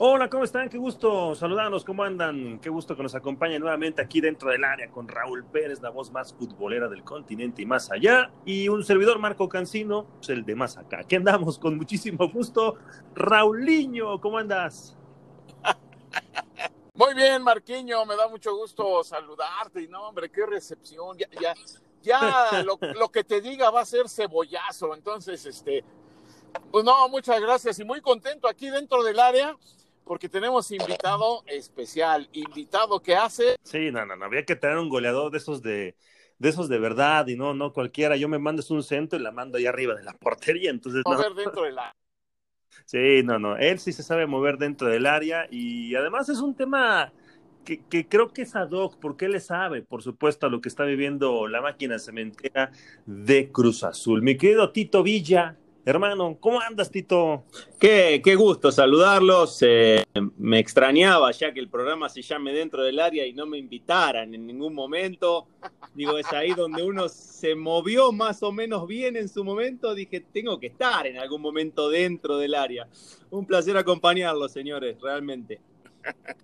Hola, 0.00 0.30
¿cómo 0.30 0.44
están? 0.44 0.68
Qué 0.68 0.78
gusto 0.78 1.34
saludarlos, 1.34 1.84
¿cómo 1.84 2.04
andan? 2.04 2.60
Qué 2.60 2.70
gusto 2.70 2.94
que 2.94 3.02
nos 3.02 3.16
acompañen 3.16 3.60
nuevamente 3.60 4.00
aquí 4.00 4.20
dentro 4.20 4.48
del 4.48 4.62
área 4.62 4.92
con 4.92 5.08
Raúl 5.08 5.44
Pérez, 5.44 5.80
la 5.82 5.90
voz 5.90 6.12
más 6.12 6.32
futbolera 6.32 6.86
del 6.86 7.02
continente 7.02 7.62
y 7.62 7.66
más 7.66 7.90
allá, 7.90 8.30
y 8.44 8.68
un 8.68 8.84
servidor 8.84 9.18
Marco 9.18 9.48
Cancino, 9.48 10.04
pues 10.18 10.28
el 10.28 10.44
de 10.44 10.54
más 10.54 10.76
acá. 10.76 11.00
Aquí 11.00 11.16
andamos 11.16 11.58
con 11.58 11.76
muchísimo 11.76 12.30
gusto. 12.30 12.76
Rauliño, 13.16 14.20
¿cómo 14.20 14.38
andas? 14.38 14.96
Muy 16.94 17.14
bien, 17.14 17.42
Marquiño, 17.42 18.06
me 18.06 18.14
da 18.14 18.28
mucho 18.28 18.54
gusto 18.54 19.02
saludarte. 19.02 19.82
Y 19.82 19.88
no, 19.88 20.10
hombre, 20.10 20.30
qué 20.30 20.46
recepción. 20.46 21.18
Ya, 21.18 21.26
ya, 21.40 21.54
ya 22.02 22.62
lo, 22.64 22.78
lo 22.94 23.08
que 23.08 23.24
te 23.24 23.40
diga 23.40 23.68
va 23.70 23.80
a 23.80 23.84
ser 23.84 24.08
cebollazo. 24.08 24.94
Entonces, 24.94 25.44
este, 25.44 25.82
pues 26.70 26.84
no, 26.84 27.08
muchas 27.08 27.40
gracias 27.40 27.80
y 27.80 27.84
muy 27.84 28.00
contento 28.00 28.46
aquí 28.46 28.70
dentro 28.70 29.02
del 29.02 29.18
área 29.18 29.56
porque 30.08 30.28
tenemos 30.30 30.72
invitado 30.72 31.44
especial, 31.46 32.28
invitado 32.32 33.00
que 33.00 33.14
hace. 33.14 33.56
Sí, 33.62 33.90
no, 33.92 34.06
no, 34.06 34.16
no, 34.16 34.24
había 34.24 34.44
que 34.44 34.56
tener 34.56 34.78
un 34.78 34.88
goleador 34.88 35.30
de 35.30 35.36
esos 35.36 35.62
de, 35.62 35.94
de 36.38 36.48
esos 36.48 36.70
de 36.70 36.78
verdad 36.78 37.26
y 37.28 37.36
no, 37.36 37.52
no 37.52 37.74
cualquiera. 37.74 38.16
Yo 38.16 38.26
me 38.26 38.38
mandas 38.38 38.70
un 38.70 38.82
centro 38.82 39.18
y 39.18 39.22
la 39.22 39.30
mando 39.30 39.58
ahí 39.58 39.66
arriba 39.66 39.94
de 39.94 40.02
la 40.02 40.14
portería, 40.14 40.70
entonces. 40.70 41.02
Mover 41.04 41.34
dentro 41.34 41.62
del 41.62 41.78
área. 41.78 41.94
Sí, 42.86 43.22
no, 43.22 43.38
no, 43.38 43.56
él 43.58 43.78
sí 43.78 43.92
se 43.92 44.02
sabe 44.02 44.26
mover 44.26 44.56
dentro 44.56 44.88
del 44.88 45.04
área 45.04 45.46
y 45.50 45.94
además 45.94 46.30
es 46.30 46.38
un 46.38 46.54
tema 46.54 47.12
que, 47.66 47.84
que, 47.84 48.08
creo 48.08 48.32
que 48.32 48.42
es 48.42 48.56
ad 48.56 48.70
hoc, 48.70 48.96
porque 48.98 49.26
él 49.26 49.32
le 49.32 49.40
sabe, 49.40 49.82
por 49.82 50.02
supuesto, 50.02 50.46
a 50.46 50.48
lo 50.48 50.62
que 50.62 50.70
está 50.70 50.84
viviendo 50.84 51.48
la 51.48 51.60
máquina 51.60 51.98
cementera 51.98 52.70
de 53.04 53.52
Cruz 53.52 53.84
Azul. 53.84 54.22
Mi 54.22 54.38
querido 54.38 54.72
Tito 54.72 55.02
Villa, 55.02 55.58
Hermano, 55.84 56.36
¿cómo 56.38 56.60
andas, 56.60 56.90
Tito? 56.90 57.44
Qué, 57.80 58.20
qué 58.22 58.34
gusto 58.34 58.70
saludarlos. 58.70 59.62
Eh, 59.62 60.04
me 60.36 60.58
extrañaba 60.58 61.30
ya 61.30 61.52
que 61.54 61.60
el 61.60 61.68
programa 61.68 62.08
se 62.10 62.20
llame 62.20 62.52
dentro 62.52 62.82
del 62.82 63.00
área 63.00 63.24
y 63.26 63.32
no 63.32 63.46
me 63.46 63.56
invitaran 63.56 64.34
en 64.34 64.46
ningún 64.46 64.74
momento. 64.74 65.48
Digo, 65.94 66.18
es 66.18 66.30
ahí 66.32 66.52
donde 66.52 66.82
uno 66.82 67.08
se 67.08 67.54
movió 67.54 68.12
más 68.12 68.42
o 68.42 68.52
menos 68.52 68.86
bien 68.86 69.16
en 69.16 69.28
su 69.28 69.44
momento. 69.44 69.94
Dije, 69.94 70.20
tengo 70.20 70.60
que 70.60 70.66
estar 70.66 71.06
en 71.06 71.18
algún 71.18 71.40
momento 71.40 71.88
dentro 71.88 72.36
del 72.36 72.54
área. 72.54 72.86
Un 73.30 73.46
placer 73.46 73.76
acompañarlos, 73.76 74.52
señores, 74.52 75.00
realmente. 75.00 75.60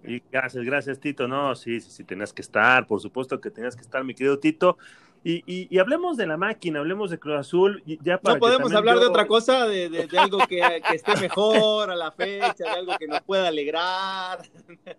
Y 0.07 0.23
gracias, 0.31 0.65
gracias, 0.65 1.01
Tito. 1.01 1.29
No, 1.29 1.55
sí, 1.55 1.81
sí, 1.81 1.91
sí, 1.91 2.05
tenías 2.05 2.33
que 2.33 2.43
estar, 2.43 2.87
por 2.87 3.01
supuesto 3.01 3.41
que 3.41 3.51
tenías 3.51 3.77
que 3.77 3.83
estar, 3.83 4.03
mi 4.05 4.15
querido 4.15 4.39
Tito. 4.39 4.79
Y, 5.27 5.43
y, 5.47 5.69
y, 5.71 5.79
hablemos 5.79 6.19
de 6.19 6.27
la 6.27 6.37
máquina, 6.37 6.81
hablemos 6.81 7.11
de 7.11 7.19
Cruz 7.19 7.39
Azul. 7.39 7.83
Ya 7.87 8.19
para 8.19 8.35
no 8.35 8.41
podemos 8.41 8.75
hablar 8.75 8.97
yo... 8.97 9.01
de 9.01 9.07
otra 9.07 9.27
cosa, 9.27 9.67
de, 9.67 9.89
de, 9.89 10.07
de 10.07 10.19
algo 10.19 10.39
que, 10.47 10.61
que, 10.87 10.97
esté 10.97 11.17
mejor 11.17 11.91
a 11.91 11.97
la 11.97 12.13
fecha, 12.13 12.65
de 12.65 12.69
algo 12.69 12.93
que 12.99 13.09
nos 13.09 13.23
pueda 13.23 13.49
alegrar. 13.49 14.43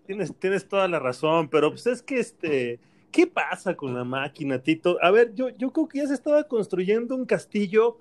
Tienes, 0.04 0.34
tienes 0.36 0.68
toda 0.68 0.88
la 0.88 0.98
razón, 0.98 1.48
pero 1.48 1.70
pues 1.70 1.86
es 1.86 2.02
que 2.02 2.18
este, 2.18 2.80
¿qué 3.12 3.28
pasa 3.28 3.76
con 3.76 3.94
la 3.94 4.02
máquina, 4.02 4.58
Tito? 4.58 4.98
A 5.00 5.12
ver, 5.12 5.32
yo, 5.34 5.50
yo 5.50 5.70
creo 5.70 5.86
que 5.86 5.98
ya 5.98 6.06
se 6.08 6.14
estaba 6.14 6.42
construyendo 6.42 7.14
un 7.14 7.24
castillo 7.24 7.98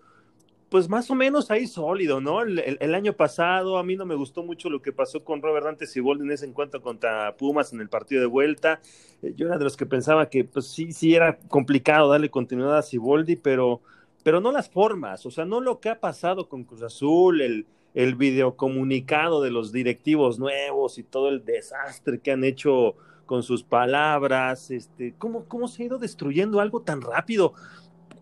pues 0.69 0.89
más 0.89 1.09
o 1.11 1.15
menos 1.15 1.51
ahí 1.51 1.67
sólido, 1.67 2.21
¿no? 2.21 2.41
El, 2.41 2.95
año 2.95 3.13
pasado 3.13 3.77
a 3.77 3.83
mí 3.83 3.95
no 3.95 4.05
me 4.05 4.15
gustó 4.15 4.43
mucho 4.43 4.69
lo 4.69 4.81
que 4.81 4.91
pasó 4.91 5.23
con 5.23 5.41
Robert 5.41 5.65
Dante 5.65 5.85
Siboldi 5.85 6.23
en 6.23 6.31
ese 6.31 6.45
encuentro 6.45 6.81
contra 6.81 7.35
Pumas 7.37 7.71
en 7.71 7.81
el 7.81 7.89
partido 7.89 8.21
de 8.21 8.27
vuelta. 8.27 8.81
Eh, 9.21 9.33
yo 9.35 9.47
era 9.47 9.57
de 9.57 9.63
los 9.63 9.77
que 9.77 9.85
pensaba 9.85 10.29
que 10.29 10.43
pues 10.43 10.67
sí, 10.67 10.91
sí 10.91 11.13
era 11.13 11.37
complicado 11.47 12.09
darle 12.09 12.29
continuidad 12.29 12.77
a 12.77 12.81
Siboldi, 12.81 13.35
pero, 13.35 13.81
pero 14.23 14.41
no 14.41 14.51
las 14.51 14.69
formas, 14.69 15.25
o 15.25 15.31
sea, 15.31 15.45
no 15.45 15.61
lo 15.61 15.79
que 15.79 15.89
ha 15.89 15.99
pasado 15.99 16.49
con 16.49 16.63
Cruz 16.63 16.81
Azul, 16.81 17.41
el, 17.41 17.67
el 17.93 18.15
videocomunicado 18.15 19.41
de 19.41 19.51
los 19.51 19.71
directivos 19.71 20.39
nuevos 20.39 20.97
y 20.97 21.03
todo 21.03 21.29
el 21.29 21.45
desastre 21.45 22.19
que 22.19 22.31
han 22.31 22.43
hecho 22.43 22.95
con 23.25 23.43
sus 23.43 23.63
palabras, 23.63 24.71
este, 24.71 25.15
¿cómo, 25.17 25.45
cómo 25.45 25.67
se 25.67 25.83
ha 25.83 25.85
ido 25.87 25.97
destruyendo 25.97 26.59
algo 26.59 26.81
tan 26.81 27.01
rápido? 27.01 27.53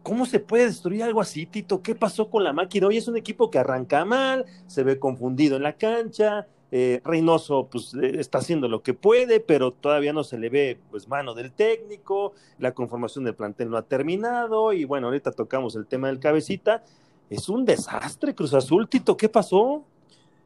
¿Cómo 0.03 0.25
se 0.25 0.41
puede 0.41 0.66
destruir 0.66 1.02
algo 1.02 1.22
así, 1.22 1.46
Tito? 1.46 1.81
¿Qué 1.81 1.96
pasó 1.96 2.30
con 2.30 2.44
la 2.44 2.52
máquina? 2.52 2.88
Hoy 2.88 2.97
es 2.97 3.08
un 3.08 3.16
equipo 3.16 3.50
que 3.50 3.58
arranca 3.58 4.03
mal, 4.03 4.46
se 4.68 4.84
ve 4.84 5.00
confundido 5.00 5.56
en 5.56 5.64
la 5.64 5.78
cancha. 5.78 6.46
Eh, 6.72 7.02
Reynoso 7.06 7.69
pues 7.72 7.94
eh, 7.94 8.19
está 8.19 8.40
haciendo 8.40 8.68
lo 8.68 8.84
que 8.84 8.94
puede, 8.94 9.40
pero 9.40 9.72
todavía 9.72 10.12
no 10.12 10.25
se 10.25 10.38
le 10.38 10.50
ve 10.50 10.78
pues 10.92 11.08
mano 11.08 11.34
del 11.34 11.52
técnico, 11.52 12.34
la 12.58 12.74
conformación 12.74 13.24
del 13.24 13.36
plantel 13.36 13.69
no 13.69 13.78
ha 13.78 13.84
terminado 13.84 14.74
y 14.74 14.84
bueno, 14.84 15.08
ahorita 15.08 15.31
tocamos 15.31 15.75
el 15.75 15.86
tema 15.86 16.08
del 16.08 16.19
cabecita. 16.19 16.84
Es 17.30 17.47
un 17.47 17.63
desastre 17.63 18.36
Cruz 18.36 18.53
Azul, 18.53 18.90
Tito, 18.90 19.16
¿qué 19.16 19.30
pasó? 19.30 19.86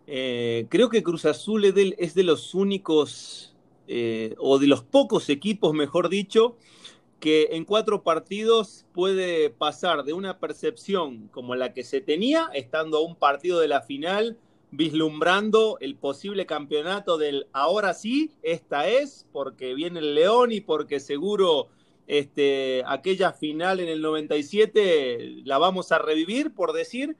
Eh, 0.05 0.67
creo 0.69 0.89
que 0.89 1.01
Cruz 1.01 1.25
Azul 1.25 1.65
es 1.65 1.73
de, 1.73 1.95
es 1.97 2.13
de 2.13 2.23
los 2.23 2.53
únicos 2.53 3.55
eh, 3.87 4.35
o 4.37 4.59
de 4.59 4.67
los 4.67 4.83
pocos 4.83 5.29
equipos, 5.29 5.73
mejor 5.73 6.09
dicho, 6.09 6.57
que 7.19 7.49
en 7.51 7.65
cuatro 7.65 8.03
partidos 8.03 8.85
puede 8.93 9.49
pasar 9.49 10.03
de 10.03 10.13
una 10.13 10.39
percepción 10.39 11.29
como 11.29 11.55
la 11.55 11.73
que 11.73 11.83
se 11.83 12.01
tenía, 12.01 12.49
estando 12.53 12.97
a 12.97 13.03
un 13.03 13.15
partido 13.15 13.59
de 13.59 13.67
la 13.67 13.81
final, 13.81 14.37
vislumbrando 14.71 15.77
el 15.79 15.95
posible 15.95 16.45
campeonato 16.45 17.17
del 17.17 17.47
ahora 17.53 17.93
sí, 17.93 18.31
esta 18.43 18.87
es, 18.87 19.25
porque 19.31 19.73
viene 19.73 19.99
el 19.99 20.13
León 20.13 20.51
y 20.51 20.61
porque 20.61 20.99
seguro 20.99 21.69
este, 22.05 22.83
aquella 22.85 23.33
final 23.33 23.79
en 23.79 23.89
el 23.89 24.01
97 24.01 25.41
la 25.43 25.57
vamos 25.57 25.91
a 25.91 25.99
revivir, 25.99 26.53
por 26.53 26.73
decir, 26.73 27.15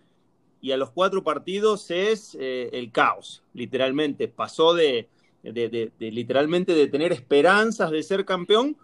y 0.62 0.72
a 0.72 0.78
los 0.78 0.92
cuatro 0.92 1.24
partidos 1.24 1.92
es 1.92 2.36
eh, 2.40 2.70
el 2.74 2.92
caos, 2.92 3.44
literalmente. 3.54 4.28
Pasó 4.28 4.74
de, 4.74 5.08
de, 5.44 5.70
de, 5.70 6.12
literalmente 6.12 6.74
de 6.74 6.88
tener 6.88 7.12
esperanzas 7.12 7.92
de 7.92 8.04
ser 8.04 8.26
campeón 8.26 8.78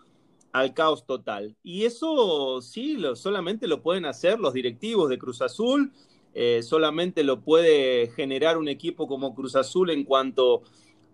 al 0.54 0.74
caos 0.74 1.06
total. 1.06 1.56
Y 1.64 1.84
eso 1.84 2.62
sí, 2.62 2.96
lo, 2.96 3.16
solamente 3.16 3.68
lo 3.68 3.82
pueden 3.82 4.06
hacer 4.06 4.40
los 4.40 4.54
directivos 4.54 5.10
de 5.10 5.18
Cruz 5.18 5.42
Azul, 5.42 5.92
eh, 6.36 6.62
solamente 6.64 7.24
lo 7.24 7.42
puede 7.42 8.12
generar 8.16 8.58
un 8.58 8.68
equipo 8.68 9.08
como 9.08 9.36
Cruz 9.36 9.56
Azul 9.56 9.90
en 9.90 10.04
cuanto 10.04 10.62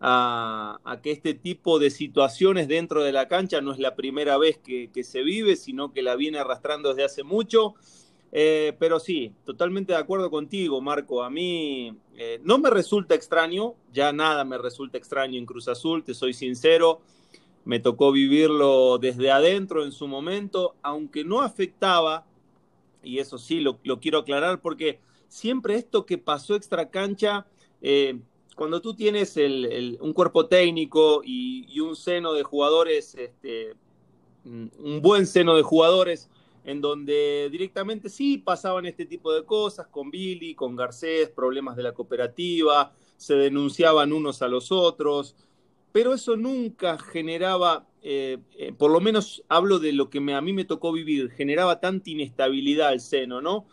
a, 0.02 0.80
que 1.02 1.12
este 1.12 1.34
tipo 1.34 1.80
de 1.80 1.90
situaciones 1.90 2.68
dentro 2.68 3.04
de 3.04 3.12
la 3.12 3.28
cancha 3.28 3.60
no 3.62 3.72
es 3.72 3.80
la 3.80 3.96
primera 3.96 4.38
vez 4.38 4.58
que, 4.58 4.92
que 4.92 5.04
se 5.04 5.24
vive, 5.24 5.56
sino 5.56 5.92
que 5.92 6.02
la 6.02 6.16
viene 6.16 6.40
arrastrando 6.40 6.90
desde 6.90 7.06
hace 7.06 7.24
mucho. 7.24 7.76
Eh, 8.32 8.76
pero 8.78 9.00
sí, 9.00 9.34
totalmente 9.44 9.94
de 9.94 10.00
acuerdo 10.00 10.30
contigo, 10.30 10.82
Marco. 10.82 11.24
A 11.24 11.30
mí 11.30 11.98
eh, 12.16 12.40
no 12.44 12.58
me 12.60 12.70
resulta 12.70 13.16
extraño, 13.16 13.76
ya 13.92 14.12
nada 14.12 14.44
me 14.44 14.58
resulta 14.58 14.98
extraño 14.98 15.38
en 15.38 15.46
Cruz 15.46 15.68
Azul, 15.68 16.04
te 16.04 16.14
soy 16.14 16.34
sincero 16.34 17.02
me 17.66 17.80
tocó 17.80 18.12
vivirlo 18.12 18.98
desde 18.98 19.32
adentro 19.32 19.84
en 19.84 19.92
su 19.92 20.08
momento, 20.08 20.76
aunque 20.82 21.24
no 21.24 21.42
afectaba, 21.42 22.26
y 23.04 23.20
eso 23.20 23.38
sí 23.38 23.60
lo, 23.62 23.80
quiero 24.00 24.20
aclarar, 24.20 24.62
porque 24.62 25.00
siempre 25.28 25.76
esto 25.76 26.06
que 26.06 26.18
pasó 26.18 26.56
extra 26.56 26.90
cancha, 26.90 27.46
eh, 27.82 28.20
cuando 28.56 28.82
tú 28.82 28.94
tienes 28.94 29.38
un 29.38 30.14
cuerpo 30.14 30.48
técnico 30.48 31.22
y, 31.24 31.66
y, 31.70 31.80
un 31.80 31.96
seno 31.96 32.34
de 32.34 32.44
jugadores, 32.44 33.16
este, 33.16 33.74
un 34.44 35.00
buen 35.02 35.26
seno 35.26 35.56
de 35.56 35.62
jugadores, 35.64 36.30
en 36.66 36.82
donde 36.82 37.50
directamente 37.52 38.10
sí 38.10 38.38
pasaban 38.38 38.86
este 38.86 39.06
tipo 39.06 39.34
de 39.34 39.44
cosas 39.44 39.88
con 39.88 40.12
Billy, 40.12 40.56
con 40.56 40.76
Garcés, 40.76 41.30
problemas 41.30 41.76
de 41.76 41.84
la 41.84 41.94
cooperativa, 41.94 42.94
se 43.18 43.36
denunciaban 43.36 44.14
unos 44.14 44.42
a 44.42 44.48
los 44.48 44.72
otros, 44.72 45.36
pero 45.92 46.14
eso 46.14 46.36
nunca 46.36 46.98
generaba, 46.98 47.88
eh, 48.02 48.38
eh, 48.58 48.74
por 48.78 48.92
lo 48.92 49.02
menos 49.02 49.44
hablo 49.50 49.80
de 49.80 49.94
lo 49.94 50.10
que 50.10 50.20
a 50.20 50.42
mí 50.42 50.54
me 50.54 50.66
tocó 50.66 50.92
vivir, 50.92 51.32
generaba 51.32 51.80
tanta 51.80 52.10
inestabilidad 52.10 52.90
al 52.90 53.00
seno, 53.00 53.42
¿no? 53.42 53.66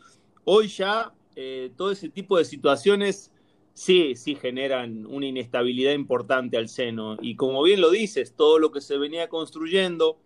Hoy 0.44 0.68
ya 0.68 1.12
eh, 1.34 1.70
todo 1.76 1.90
ese 1.90 2.08
tipo 2.08 2.38
de 2.38 2.44
situaciones 2.44 3.32
sí, 3.74 4.14
sí 4.14 4.34
generan 4.34 5.06
una 5.06 5.26
inestabilidad 5.26 5.92
importante 5.92 6.56
al 6.56 6.68
seno. 6.68 7.16
Y 7.20 7.36
como 7.36 7.62
bien 7.62 7.80
lo 7.80 7.90
dices, 7.90 8.34
todo 8.34 8.58
lo 8.58 8.70
que 8.72 8.80
se 8.80 8.96
venía 8.96 9.28
construyendo 9.28 10.18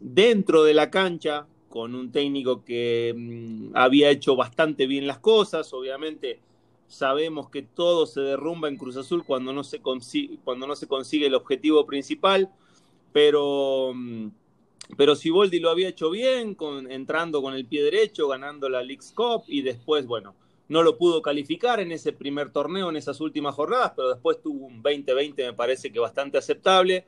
dentro 0.00 0.64
de 0.64 0.72
la 0.72 0.90
cancha, 0.90 1.46
con 1.68 1.94
un 1.94 2.10
técnico 2.10 2.64
que 2.64 3.14
mmm, 3.14 3.70
había 3.74 4.10
hecho 4.10 4.34
bastante 4.34 4.86
bien 4.86 5.06
las 5.06 5.18
cosas, 5.18 5.72
obviamente 5.74 6.40
sabemos 6.88 7.50
que 7.50 7.62
todo 7.62 8.06
se 8.06 8.20
derrumba 8.20 8.68
en 8.68 8.76
Cruz 8.76 8.96
Azul 8.96 9.24
cuando 9.24 9.52
no 9.52 9.62
se 9.62 9.80
consigue, 9.80 11.26
el 11.26 11.34
objetivo 11.34 11.86
principal, 11.86 12.50
pero, 13.12 13.92
mm, 13.94 14.28
pero 14.96 15.14
Siboldi 15.14 15.60
lo 15.60 15.70
había 15.70 15.88
hecho 15.88 16.10
bien, 16.10 16.54
con, 16.54 16.90
entrando 16.90 17.42
con 17.42 17.54
el 17.54 17.66
pie 17.66 17.82
derecho, 17.82 18.28
ganando 18.28 18.68
la 18.68 18.82
League's 18.82 19.12
Cup 19.12 19.44
y 19.46 19.62
después, 19.62 20.06
bueno, 20.06 20.34
no 20.68 20.82
lo 20.82 20.98
pudo 20.98 21.22
calificar 21.22 21.80
en 21.80 21.92
ese 21.92 22.12
primer 22.12 22.50
torneo, 22.50 22.90
en 22.90 22.96
esas 22.96 23.20
últimas 23.20 23.54
jornadas, 23.54 23.92
pero 23.94 24.08
después 24.08 24.40
tuvo 24.42 24.66
un 24.66 24.82
20-20 24.82 25.34
me 25.36 25.52
parece 25.52 25.92
que 25.92 25.98
bastante 25.98 26.38
aceptable, 26.38 27.06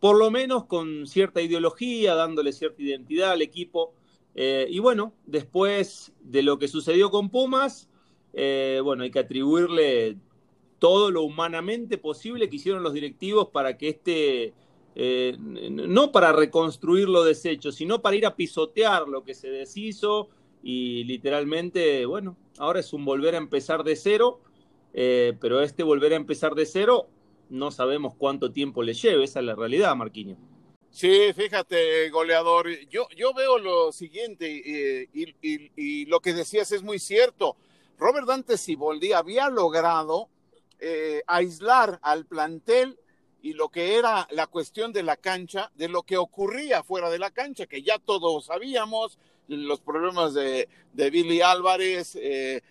por 0.00 0.16
lo 0.16 0.30
menos 0.30 0.64
con 0.64 1.06
cierta 1.06 1.40
ideología, 1.40 2.14
dándole 2.14 2.52
cierta 2.52 2.82
identidad 2.82 3.32
al 3.32 3.42
equipo. 3.42 3.94
Eh, 4.34 4.66
y 4.70 4.78
bueno, 4.78 5.14
después 5.26 6.12
de 6.20 6.42
lo 6.42 6.58
que 6.58 6.68
sucedió 6.68 7.10
con 7.10 7.30
Pumas, 7.30 7.88
eh, 8.32 8.80
bueno, 8.82 9.02
hay 9.02 9.10
que 9.10 9.18
atribuirle 9.18 10.16
todo 10.78 11.10
lo 11.10 11.22
humanamente 11.22 11.98
posible 11.98 12.48
que 12.48 12.56
hicieron 12.56 12.82
los 12.82 12.92
directivos 12.92 13.48
para 13.48 13.76
que 13.76 13.88
este, 13.88 14.54
eh, 14.94 15.36
no 15.38 16.12
para 16.12 16.32
reconstruir 16.32 17.08
lo 17.08 17.24
deshecho, 17.24 17.72
sino 17.72 18.00
para 18.00 18.16
ir 18.16 18.26
a 18.26 18.36
pisotear 18.36 19.08
lo 19.08 19.24
que 19.24 19.34
se 19.34 19.48
deshizo 19.48 20.28
y 20.62 21.04
literalmente, 21.04 22.06
bueno, 22.06 22.36
ahora 22.58 22.80
es 22.80 22.92
un 22.92 23.04
volver 23.04 23.34
a 23.34 23.38
empezar 23.38 23.84
de 23.84 23.96
cero, 23.96 24.40
eh, 24.94 25.34
pero 25.40 25.60
este 25.60 25.82
volver 25.82 26.12
a 26.12 26.16
empezar 26.16 26.54
de 26.54 26.66
cero 26.66 27.08
no 27.50 27.70
sabemos 27.70 28.14
cuánto 28.16 28.52
tiempo 28.52 28.82
le 28.82 28.94
lleve, 28.94 29.24
esa 29.24 29.40
es 29.40 29.46
la 29.46 29.54
realidad, 29.54 29.94
Marquinhos. 29.96 30.38
Sí, 30.90 31.32
fíjate, 31.34 32.08
goleador, 32.10 32.68
yo, 32.88 33.06
yo 33.16 33.34
veo 33.34 33.58
lo 33.58 33.92
siguiente 33.92 35.08
y, 35.12 36.06
lo 36.06 36.20
que 36.20 36.32
decías 36.32 36.72
es 36.72 36.82
muy 36.82 36.98
cierto. 36.98 37.56
Robert 37.98 38.26
Dante 38.26 38.56
Siboldi 38.56 39.12
había 39.12 39.50
logrado 39.50 40.28
eh, 40.78 41.22
aislar 41.26 41.98
al 42.02 42.26
plantel 42.26 42.98
y 43.42 43.52
lo 43.52 43.68
que 43.68 43.96
era 43.96 44.26
la 44.30 44.46
cuestión 44.46 44.92
de 44.92 45.02
la 45.02 45.16
cancha, 45.16 45.70
de 45.74 45.88
lo 45.88 46.04
que 46.04 46.16
ocurría 46.16 46.82
fuera 46.82 47.10
de 47.10 47.18
la 47.18 47.30
cancha, 47.30 47.66
que 47.66 47.82
ya 47.82 47.98
todos 47.98 48.46
sabíamos, 48.46 49.18
los 49.48 49.80
problemas 49.80 50.34
de, 50.34 50.68
Billy 50.92 51.40
Álvarez, 51.40 52.16
eh, 52.20 52.62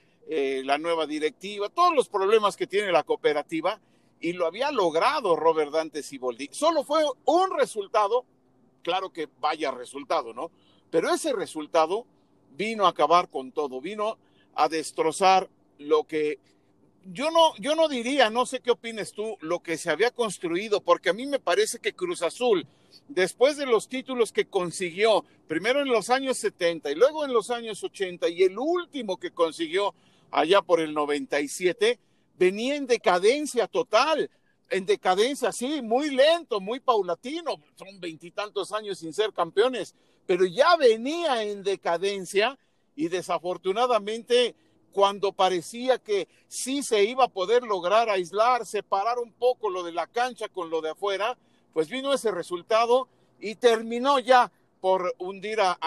la 0.63 0.77
nueva 0.77 1.05
directiva, 1.07 1.69
todos 1.69 1.95
los 1.95 2.09
problemas 2.09 2.55
que 2.55 2.67
tiene 2.67 2.91
la 2.91 3.03
cooperativa, 3.03 3.79
y 4.19 4.33
lo 4.33 4.45
había 4.45 4.71
logrado 4.71 5.35
Robert 5.35 5.71
Dante 5.71 6.03
Siboldi. 6.03 6.49
Solo 6.51 6.83
fue 6.83 7.03
un 7.25 7.51
resultado, 7.57 8.25
claro 8.81 9.11
que 9.11 9.29
vaya 9.39 9.71
resultado, 9.71 10.33
¿no? 10.33 10.51
Pero 10.89 11.13
ese 11.13 11.33
resultado 11.33 12.05
vino 12.55 12.85
a 12.85 12.89
acabar 12.89 13.29
con 13.29 13.51
todo, 13.51 13.79
vino 13.79 14.17
a 14.57 14.67
destrozar 14.67 15.49
lo 15.77 16.03
que 16.05 16.39
yo 17.13 17.31
no, 17.31 17.55
yo 17.57 17.75
no 17.75 17.87
diría, 17.87 18.29
no 18.29 18.45
sé 18.45 18.59
qué 18.59 18.71
opines 18.71 19.13
tú, 19.13 19.37
lo 19.39 19.61
que 19.61 19.77
se 19.77 19.89
había 19.89 20.11
construido, 20.11 20.81
porque 20.81 21.09
a 21.09 21.13
mí 21.13 21.25
me 21.25 21.39
parece 21.39 21.79
que 21.79 21.93
Cruz 21.93 22.21
Azul, 22.21 22.67
después 23.07 23.55
de 23.55 23.65
los 23.65 23.87
títulos 23.87 24.33
que 24.33 24.45
consiguió, 24.45 25.23
primero 25.47 25.81
en 25.81 25.87
los 25.87 26.09
años 26.09 26.37
70 26.39 26.91
y 26.91 26.95
luego 26.95 27.23
en 27.23 27.31
los 27.31 27.49
años 27.49 27.81
80 27.83 28.27
y 28.29 28.43
el 28.43 28.57
último 28.57 29.17
que 29.17 29.31
consiguió 29.31 29.93
allá 30.31 30.61
por 30.61 30.81
el 30.81 30.93
97, 30.93 31.99
venía 32.37 32.75
en 32.75 32.87
decadencia 32.87 33.67
total, 33.67 34.29
en 34.69 34.85
decadencia, 34.85 35.51
sí, 35.53 35.81
muy 35.81 36.09
lento, 36.09 36.59
muy 36.59 36.81
paulatino, 36.81 37.61
son 37.75 37.99
veintitantos 38.01 38.73
años 38.73 38.99
sin 38.99 39.13
ser 39.13 39.31
campeones, 39.31 39.95
pero 40.25 40.45
ya 40.45 40.75
venía 40.75 41.43
en 41.43 41.63
decadencia 41.63 42.57
y 42.97 43.07
desafortunadamente 43.07 44.55
cuando 44.91 45.31
parecía 45.31 45.99
que 45.99 46.27
sí 46.47 46.81
se 46.81 47.03
iba 47.05 47.25
a 47.25 47.29
poder 47.29 47.63
lograr 47.63 48.09
aislar, 48.09 48.65
separar 48.65 49.19
un 49.19 49.31
poco 49.31 49.69
lo 49.69 49.83
de 49.83 49.91
la 49.91 50.07
cancha 50.07 50.49
con 50.49 50.69
lo 50.69 50.81
de 50.81 50.89
afuera, 50.89 51.37
pues 51.71 51.87
vino 51.87 52.11
ese 52.11 52.31
resultado 52.31 53.07
y 53.39 53.55
terminó 53.55 54.17
ya 54.17 54.51
por 54.81 55.13
hundir 55.19 55.59
a, 55.61 55.77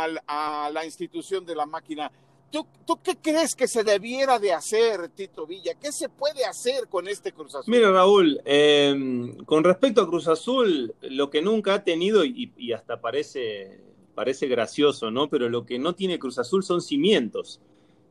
la 0.72 0.84
institución 0.84 1.44
de 1.44 1.56
la 1.56 1.66
máquina. 1.66 2.10
¿Tú, 2.50 2.66
qué 3.02 3.16
crees 3.16 3.54
que 3.54 3.68
se 3.68 3.84
debiera 3.84 4.38
de 4.38 4.52
hacer, 4.52 5.08
Tito 5.08 5.46
Villa? 5.46 5.74
¿Qué 5.74 5.90
se 5.92 6.08
puede 6.08 6.44
hacer 6.44 6.88
con 6.88 7.08
este 7.08 7.32
Cruz 7.32 7.54
Azul? 7.54 7.72
Mira, 7.72 7.90
Raúl, 7.90 8.40
em, 8.44 9.36
con 9.44 9.62
respecto 9.62 10.02
a 10.02 10.08
Cruz 10.08 10.26
Azul, 10.28 10.94
lo 11.00 11.30
que 11.30 11.42
nunca 11.42 11.74
ha 11.74 11.84
tenido, 11.84 12.24
y, 12.24 12.72
hasta 12.72 13.00
parece, 13.00 13.80
parece 14.20 14.48
gracioso, 14.48 15.10
¿no? 15.10 15.30
Pero 15.30 15.48
lo 15.48 15.64
que 15.64 15.78
no 15.78 15.94
tiene 15.94 16.18
Cruz 16.18 16.38
Azul 16.38 16.62
son 16.62 16.82
cimientos. 16.82 17.58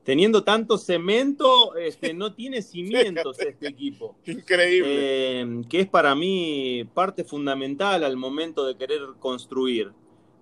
Teniendo 0.03 0.43
tanto 0.43 0.79
cemento, 0.79 1.75
este, 1.75 2.15
no 2.15 2.33
tiene 2.33 2.61
cimientos 2.63 3.37
este 3.39 3.67
equipo. 3.67 4.15
Increíble. 4.25 5.39
Em, 5.39 5.63
que 5.65 5.81
es 5.81 5.87
para 5.87 6.15
mí 6.15 6.83
parte 6.95 7.23
fundamental 7.23 8.03
al 8.03 8.17
momento 8.17 8.65
de 8.65 8.75
querer 8.75 9.01
construir. 9.19 9.91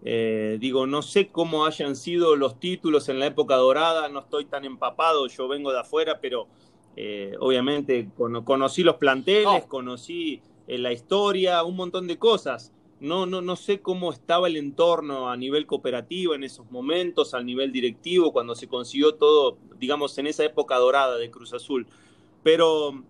Eh, 0.05 0.55
digo, 0.57 0.87
no 0.87 1.01
sé 1.01 1.27
cómo 1.27 1.65
hayan 1.65 1.97
sido 1.97 2.37
los 2.37 2.61
títulos 2.61 3.09
en 3.09 3.19
la 3.19 3.25
época 3.25 3.57
dorada, 3.57 4.07
no 4.07 4.21
estoy 4.21 4.45
tan 4.45 4.63
empapado, 4.63 5.27
yo 5.27 5.49
vengo 5.49 5.73
de 5.73 5.81
afuera, 5.81 6.19
pero 6.21 6.47
eh, 6.95 7.35
obviamente 7.41 8.07
conocí 8.15 8.83
los 8.83 8.95
planteles, 8.95 9.65
conocí 9.65 10.41
eh, 10.65 10.77
la 10.77 10.93
historia, 10.93 11.61
un 11.65 11.75
montón 11.75 12.07
de 12.07 12.17
cosas. 12.17 12.71
No, 12.99 13.25
no, 13.25 13.41
no 13.41 13.55
sé 13.55 13.79
cómo 13.79 14.11
estaba 14.11 14.47
el 14.47 14.57
entorno 14.57 15.29
a 15.29 15.37
nivel 15.37 15.67
cooperativo 15.67 16.33
en 16.33 16.43
esos 16.43 16.69
momentos, 16.71 17.33
al 17.33 17.45
nivel 17.45 17.71
directivo, 17.71 18.33
cuando 18.33 18.55
se 18.55 18.67
consiguió 18.67 19.15
todo, 19.15 19.57
digamos, 19.77 20.17
en 20.17 20.27
esa 20.27 20.43
época 20.43 20.77
dorada 20.77 21.17
de 21.17 21.29
Cruz 21.29 21.53
Azul. 21.53 21.87
Pero 22.41 23.03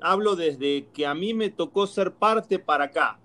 hablo 0.00 0.36
desde 0.36 0.88
que 0.92 1.06
a 1.06 1.14
mí 1.14 1.32
me 1.32 1.48
tocó 1.48 1.86
ser 1.86 2.12
parte 2.12 2.58
para 2.58 2.84
acá, 2.84 3.18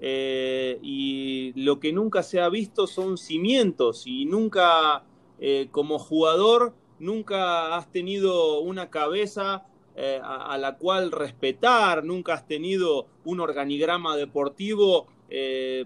eh, 0.00 0.78
y 0.82 1.52
lo 1.60 1.80
que 1.80 1.92
nunca 1.92 2.22
se 2.22 2.40
ha 2.40 2.48
visto 2.48 2.86
son 2.86 3.18
cimientos 3.18 4.06
y 4.06 4.26
nunca 4.26 5.02
eh, 5.40 5.68
como 5.72 5.98
jugador 5.98 6.72
nunca 7.00 7.76
has 7.76 7.90
tenido 7.90 8.60
una 8.60 8.90
cabeza 8.90 9.64
eh, 9.96 10.20
a, 10.22 10.56
la 10.58 10.76
cual 10.76 11.10
respetar, 11.10 12.04
nunca 12.04 12.34
has 12.34 12.46
tenido 12.46 13.06
un 13.24 13.40
organigrama 13.40 14.16
deportivo 14.16 15.08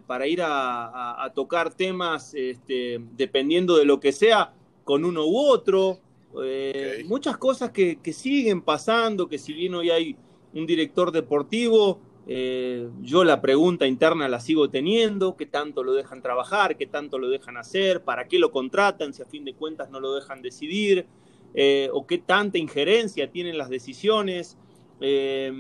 para 0.07 0.27
ir 0.27 0.41
a, 0.43 1.33
tocar 1.35 1.75
temas 1.75 2.33
este, 2.35 3.01
dependiendo 3.17 3.77
de 3.77 3.85
lo 3.85 3.99
que 3.99 4.13
sea 4.13 4.55
con 4.85 5.05
uno 5.05 5.27
u 5.27 5.37
otro. 5.37 5.99
Muchas 7.07 7.37
cosas 7.37 7.71
que, 7.71 7.97
que 7.97 8.13
siguen 8.13 8.63
pasando, 8.63 9.29
que 9.29 9.39
si 9.39 9.53
bien 9.53 9.75
hoy 9.75 9.91
hay 9.91 10.17
un 10.55 10.67
director 10.67 11.11
deportivo, 11.13 12.01
eh, 12.27 12.89
yo 13.01 13.25
la 13.25 13.41
pregunta 13.41 13.87
interna 13.87 14.29
la 14.29 14.39
sigo 14.39 14.71
teniendo, 14.71 15.37
qué 15.37 15.47
tanto 15.47 15.83
lo 15.83 15.93
dejan 15.93 16.23
trabajar, 16.23 16.77
qué 16.77 16.87
tanto 16.87 17.19
lo 17.19 17.29
dejan 17.29 17.57
hacer, 17.57 18.03
para 18.03 18.29
qué 18.29 18.39
lo 18.39 18.53
contratan 18.53 19.13
si 19.13 19.23
a 19.23 19.27
fin 19.27 19.45
de 19.45 19.55
cuentas 19.55 19.91
no 19.91 19.99
lo 19.99 20.15
dejan 20.15 20.41
decidir, 20.41 21.07
eh, 21.55 21.89
o 21.93 22.07
qué 22.07 22.19
tanta 22.19 22.59
injerencia 22.59 23.31
tienen 23.31 23.59
las 23.59 23.69
decisiones. 23.69 24.57
Eh, 25.05 25.53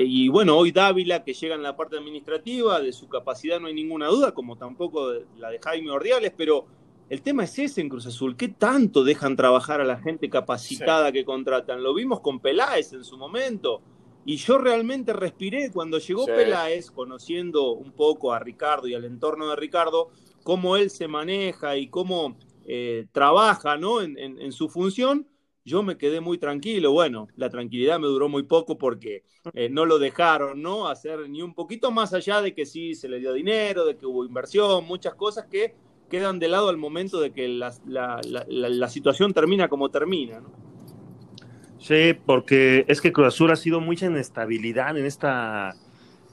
y 0.00 0.28
bueno, 0.28 0.56
hoy 0.56 0.70
Dávila, 0.70 1.24
que 1.24 1.32
llega 1.32 1.54
en 1.54 1.62
la 1.62 1.76
parte 1.76 1.96
administrativa, 1.96 2.80
de 2.80 2.92
su 2.92 3.08
capacidad 3.08 3.58
no 3.58 3.68
hay 3.68 3.74
ninguna 3.74 4.08
duda, 4.08 4.32
como 4.32 4.56
tampoco 4.56 5.12
la 5.38 5.50
de 5.50 5.58
Jaime 5.58 5.90
Ordiales, 5.90 6.32
pero 6.36 6.66
el 7.08 7.22
tema 7.22 7.44
es 7.44 7.58
ese 7.58 7.80
en 7.80 7.88
Cruz 7.88 8.06
Azul, 8.06 8.36
¿qué 8.36 8.48
tanto 8.48 9.02
dejan 9.02 9.34
trabajar 9.34 9.80
a 9.80 9.84
la 9.84 9.98
gente 9.98 10.30
capacitada 10.30 11.10
que 11.10 11.24
contratan? 11.24 11.82
Lo 11.82 11.94
vimos 11.94 12.20
con 12.20 12.38
Peláez 12.38 12.92
en 12.92 13.02
su 13.02 13.16
momento. 13.16 13.82
Y 14.24 14.36
yo 14.36 14.58
realmente 14.58 15.12
respiré 15.12 15.72
cuando 15.72 15.98
llegó 15.98 16.26
Peláez, 16.26 16.90
conociendo 16.90 17.72
un 17.72 17.92
poco 17.92 18.32
a 18.32 18.38
Ricardo 18.38 18.86
y 18.86 18.94
al 18.94 19.06
entorno 19.06 19.48
de 19.48 19.56
Ricardo, 19.56 20.10
cómo 20.44 20.76
él 20.76 20.90
se 20.90 21.08
maneja 21.08 21.76
y 21.76 21.88
cómo 21.88 22.36
eh, 22.66 23.06
trabaja 23.10 23.76
¿no? 23.76 24.02
En, 24.02 24.52
su 24.52 24.68
función, 24.68 25.26
yo 25.64 25.82
me 25.82 25.96
quedé 25.96 26.20
muy 26.20 26.38
tranquilo. 26.38 26.92
Bueno, 26.92 27.28
la 27.36 27.50
tranquilidad 27.50 27.98
me 27.98 28.06
duró 28.06 28.28
muy 28.28 28.44
poco 28.44 28.78
porque 28.78 29.24
eh, 29.54 29.68
no 29.68 29.84
lo 29.84 29.98
dejaron 29.98 30.62
¿no? 30.62 30.88
hacer 30.88 31.28
ni 31.28 31.42
un 31.42 31.54
poquito 31.54 31.90
más 31.90 32.12
allá 32.14 32.42
de 32.42 32.54
que 32.54 32.66
sí 32.66 32.94
se 32.94 33.08
le 33.08 33.18
dio 33.18 33.32
dinero, 33.32 33.84
de 33.84 33.96
que 33.96 34.06
hubo 34.06 34.24
inversión, 34.24 34.84
muchas 34.84 35.14
cosas 35.14 35.46
que 35.50 35.74
quedan 36.08 36.38
de 36.38 36.48
lado 36.48 36.68
al 36.68 36.76
momento 36.76 37.20
de 37.20 37.32
que 37.32 37.48
la, 37.48 37.72
la, 37.86 38.20
la 38.24 38.88
situación 38.88 39.32
termina 39.32 39.68
como 39.68 39.90
termina. 39.90 40.40
¿no? 40.40 40.50
Sí, 41.78 42.14
porque 42.26 42.84
es 42.88 43.00
que 43.00 43.12
Cruz 43.12 43.28
Azul 43.28 43.50
ha 43.50 43.56
sido 43.56 43.80
mucha 43.80 44.06
inestabilidad 44.06 44.96
en 44.98 45.06
esta 45.06 45.74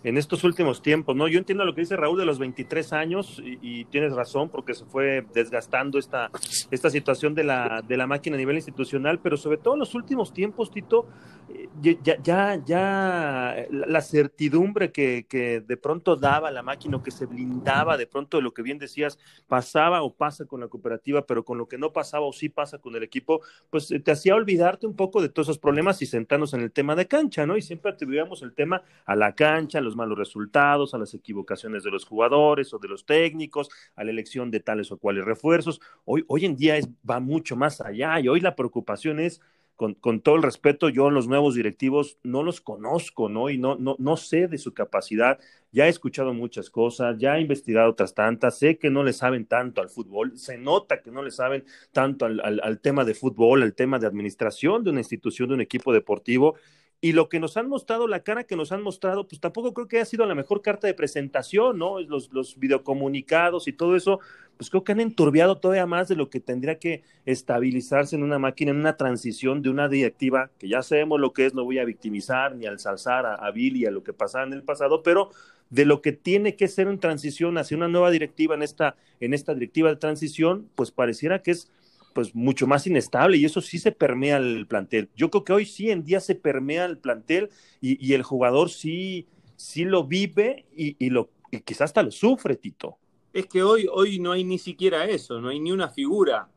en 0.08 0.18
estos 0.18 0.46
últimos 0.46 0.82
tiempos, 0.82 1.18
¿no? 1.18 1.28
Yo 1.28 1.38
entiendo 1.38 1.66
lo 1.66 1.76
que 1.76 1.82
dice 1.82 1.98
Raúl 1.98 2.18
de 2.18 2.26
los 2.26 2.40
23 2.40 2.94
años 2.94 3.42
y, 3.44 3.84
tienes 3.86 4.14
razón 4.14 4.50
porque 4.50 4.74
se 4.74 4.86
fue 4.86 5.26
desgastando 5.34 6.00
esta, 6.00 6.30
esta 6.72 6.90
situación 6.90 7.36
de 7.36 7.44
la, 7.44 7.84
de 7.86 7.98
la 7.98 8.08
máquina 8.08 8.36
a 8.36 8.40
nivel 8.40 8.56
institucional, 8.56 9.20
pero 9.20 9.36
sobre 9.36 9.58
todo 9.58 9.74
en 9.74 9.82
los 9.82 9.96
últimos 9.96 10.34
tiempos, 10.34 10.72
Tito, 10.72 11.08
eh, 11.50 11.98
ya, 12.24 12.62
ya, 12.64 13.68
la 13.70 14.02
certidumbre 14.02 14.92
que, 14.92 15.26
que 15.28 15.60
de 15.60 15.78
pronto 15.78 16.16
daba 16.16 16.52
la 16.52 16.64
máquina 16.64 16.98
o 16.98 17.04
que 17.04 17.12
se 17.12 17.26
blindaba 17.26 17.98
de 17.98 18.08
pronto 18.08 18.38
de 18.38 18.44
lo 18.44 18.54
que 18.54 18.62
bien 18.62 18.78
decías, 18.78 19.20
pasaba 19.48 20.04
o 20.04 20.14
pasa 20.14 20.46
con 20.46 20.62
la 20.62 20.70
cooperativa, 20.70 21.26
pero 21.26 21.44
con 21.44 21.58
lo 21.58 21.68
que 21.68 21.78
no 21.78 21.92
pasaba 21.92 22.26
o 22.26 22.32
sí 22.32 22.48
pasa 22.48 22.78
con 22.78 22.96
el 22.96 23.04
equipo, 23.04 23.42
pues 23.70 23.94
te 24.04 24.12
hacía 24.12 24.36
olvidarte 24.36 24.88
un 24.88 24.96
poco 24.96 25.22
de 25.22 25.30
todos 25.30 25.48
esos 25.48 25.60
problemas 25.60 26.02
y 26.02 26.06
sentarnos 26.06 26.54
en 26.54 26.62
el 26.62 26.72
tema 26.72 26.96
de 26.96 27.08
cancha, 27.08 27.46
¿no? 27.46 27.58
Y 27.58 27.62
siempre 27.62 27.92
atribuíamos 27.92 28.42
el 28.42 28.54
tema 28.54 28.84
a 29.06 29.16
la 29.16 29.34
cancha, 29.34 29.80
a 29.80 29.82
los 29.82 29.97
malos 29.98 30.18
resultados, 30.18 30.94
a 30.94 30.98
las 30.98 31.14
equivocaciones 31.14 31.84
de 31.84 31.92
los 31.92 32.06
jugadores 32.06 32.74
o 32.74 32.80
de 32.80 32.88
los 32.88 33.06
técnicos, 33.06 33.70
a 33.96 34.06
la 34.06 34.12
elección 34.12 34.52
de 34.52 34.62
tales 34.62 34.92
o 34.92 34.98
cuales 34.98 35.26
refuerzos. 35.26 35.82
Hoy, 36.06 36.24
hoy 36.28 36.46
en 36.46 36.56
día 36.56 36.78
es, 36.78 36.88
va 37.10 37.20
mucho 37.20 37.58
más 37.58 37.82
allá 37.82 38.20
y 38.22 38.30
hoy 38.30 38.40
la 38.40 38.56
preocupación 38.56 39.20
es 39.20 39.42
con, 39.78 39.94
con, 39.94 40.22
todo 40.22 40.36
el 40.36 40.44
respeto, 40.44 40.90
yo 40.90 41.12
los 41.12 41.28
nuevos 41.28 41.54
directivos 41.54 42.18
no 42.24 42.42
los 42.42 42.62
conozco, 42.62 43.30
¿no? 43.30 43.52
Y 43.52 43.60
no, 43.60 43.76
no, 43.76 43.96
no 44.00 44.18
sé 44.18 44.48
de 44.48 44.58
su 44.58 44.74
capacidad. 44.74 45.40
Ya 45.72 45.86
he 45.86 45.90
escuchado 45.90 46.34
muchas 46.34 46.72
cosas, 46.72 47.18
ya 47.20 47.38
he 47.38 47.42
investigado 47.42 47.92
otras 47.92 48.16
tantas, 48.16 48.58
sé 48.58 48.80
que 48.80 48.90
no 48.90 49.04
le 49.04 49.14
saben 49.14 49.46
tanto 49.46 49.80
al 49.82 49.90
fútbol, 49.90 50.36
se 50.36 50.58
nota 50.58 51.04
que 51.04 51.12
no 51.12 51.22
le 51.22 51.30
saben 51.30 51.64
tanto 51.92 52.26
al, 52.26 52.40
al, 52.40 52.60
al 52.64 52.80
tema 52.80 53.06
de 53.06 53.14
fútbol, 53.14 53.62
al 53.62 53.76
tema 53.76 54.00
de 54.00 54.08
administración 54.08 54.84
de 54.84 54.90
una 54.90 55.02
institución, 55.02 55.50
de 55.50 55.56
un 55.56 55.62
equipo 55.62 55.94
deportivo. 55.94 56.56
Y 57.00 57.12
lo 57.12 57.30
que 57.30 57.40
nos 57.40 57.58
han 57.58 57.70
mostrado, 57.70 58.08
la 58.08 58.24
cara 58.24 58.44
que 58.44 58.56
nos 58.56 58.72
han 58.72 58.82
mostrado, 58.82 59.28
pues 59.28 59.40
tampoco 59.40 59.74
creo 59.74 59.88
que 59.88 59.98
haya 59.98 60.06
sido 60.06 60.26
la 60.26 60.34
mejor 60.34 60.64
carta 60.64 60.88
de 60.88 60.96
presentación, 60.96 61.78
¿no? 61.78 62.00
Los, 62.02 62.34
los 62.34 62.58
videocomunicados 62.58 63.68
y 63.68 63.74
todo 63.74 63.96
eso, 63.96 64.20
pues 64.58 64.72
creo 64.72 64.84
que 64.84 64.94
han 64.94 65.00
enturbiado 65.00 65.58
todavía 65.58 65.86
más 65.86 66.08
de 66.08 66.16
lo 66.16 66.32
que 66.32 66.40
tendría 66.40 66.80
que 66.80 67.04
estabilizarse 67.26 68.16
en 68.16 68.24
una 68.24 68.40
máquina, 68.40 68.72
en 68.72 68.78
una 68.78 68.98
transición 68.98 69.62
de 69.62 69.70
una 69.70 69.88
directiva, 69.90 70.50
que 70.58 70.68
ya 70.68 70.82
sabemos 70.82 71.20
lo 71.20 71.34
que 71.34 71.46
es, 71.46 71.54
no 71.54 71.64
voy 71.64 71.78
a 71.78 71.86
victimizar 71.86 72.56
ni 72.56 72.66
a, 72.66 72.76
a 72.76 73.52
Bill 73.52 73.78
y 73.78 73.86
a 73.86 73.92
lo 73.92 74.04
que 74.04 74.14
pasaba 74.14 74.46
en 74.46 74.54
el 74.54 74.64
pasado, 74.64 75.04
pero 75.04 75.30
de 75.70 75.86
lo 75.86 76.02
que 76.02 76.14
tiene 76.14 76.56
que 76.56 76.68
ser 76.68 76.88
en 76.88 77.00
transición 77.00 77.60
hacia 77.60 77.78
una 77.78 77.90
nueva 77.90 78.10
directiva 78.10 78.56
en 78.56 78.64
esta, 78.64 78.96
en 79.20 79.36
esta 79.36 79.54
directiva 79.54 79.90
de 79.90 79.98
transición, 79.98 80.68
pues 80.76 80.90
pareciera 80.90 81.44
que 81.44 81.52
es 81.52 81.72
pues 82.18 82.34
mucho 82.34 82.66
más 82.66 82.88
inestable 82.88 83.38
y 83.38 83.46
eso 83.46 83.62
sí 83.62 83.78
se 83.78 83.92
permea 83.92 84.38
el 84.38 84.66
plantel. 84.66 85.08
Yo 85.16 85.30
creo 85.30 85.44
que 85.44 85.54
hoy 85.54 85.66
sí 85.68 85.92
en 85.92 86.04
día 86.04 86.20
se 86.20 86.34
permea 86.34 86.86
el 86.86 86.98
plantel 86.98 87.52
y, 87.80 88.12
el 88.12 88.24
jugador 88.24 88.72
sí, 88.72 89.28
sí 89.56 89.86
lo 89.86 90.04
vive 90.04 90.66
y, 90.76 91.12
lo, 91.12 91.30
y 91.52 91.60
quizás 91.60 91.82
hasta 91.82 92.02
lo 92.02 92.10
sufre, 92.10 92.56
Tito. 92.56 92.98
Es 93.32 93.46
que 93.46 93.62
hoy, 93.62 93.88
hoy 93.92 94.18
no 94.18 94.32
hay 94.32 94.44
ni 94.44 94.58
siquiera 94.58 95.06
eso, 95.06 95.40
no 95.40 95.50
hay 95.50 95.60
ni 95.60 95.72
una 95.72 95.90
figura. 95.90 96.50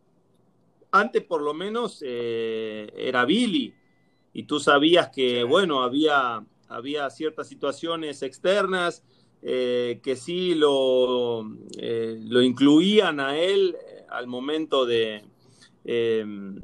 Antes 0.92 1.24
por 1.24 1.42
lo 1.42 1.52
menos 1.52 2.02
eh, 2.06 2.90
era 2.96 3.26
Billy 3.26 3.74
y 4.32 4.44
tú 4.44 4.60
sabías 4.60 5.10
que, 5.10 5.44
bueno, 5.44 5.82
había, 5.82 6.42
había 6.68 7.10
ciertas 7.10 7.48
situaciones 7.48 8.22
externas 8.22 9.04
eh, 9.42 10.00
que 10.02 10.16
sí 10.16 10.54
lo, 10.54 11.54
eh, 11.76 12.18
lo 12.18 12.40
incluían 12.40 13.20
a 13.20 13.36
él 13.36 13.76
al 14.08 14.26
momento 14.26 14.86
de, 14.86 15.22
Em, 15.92 16.54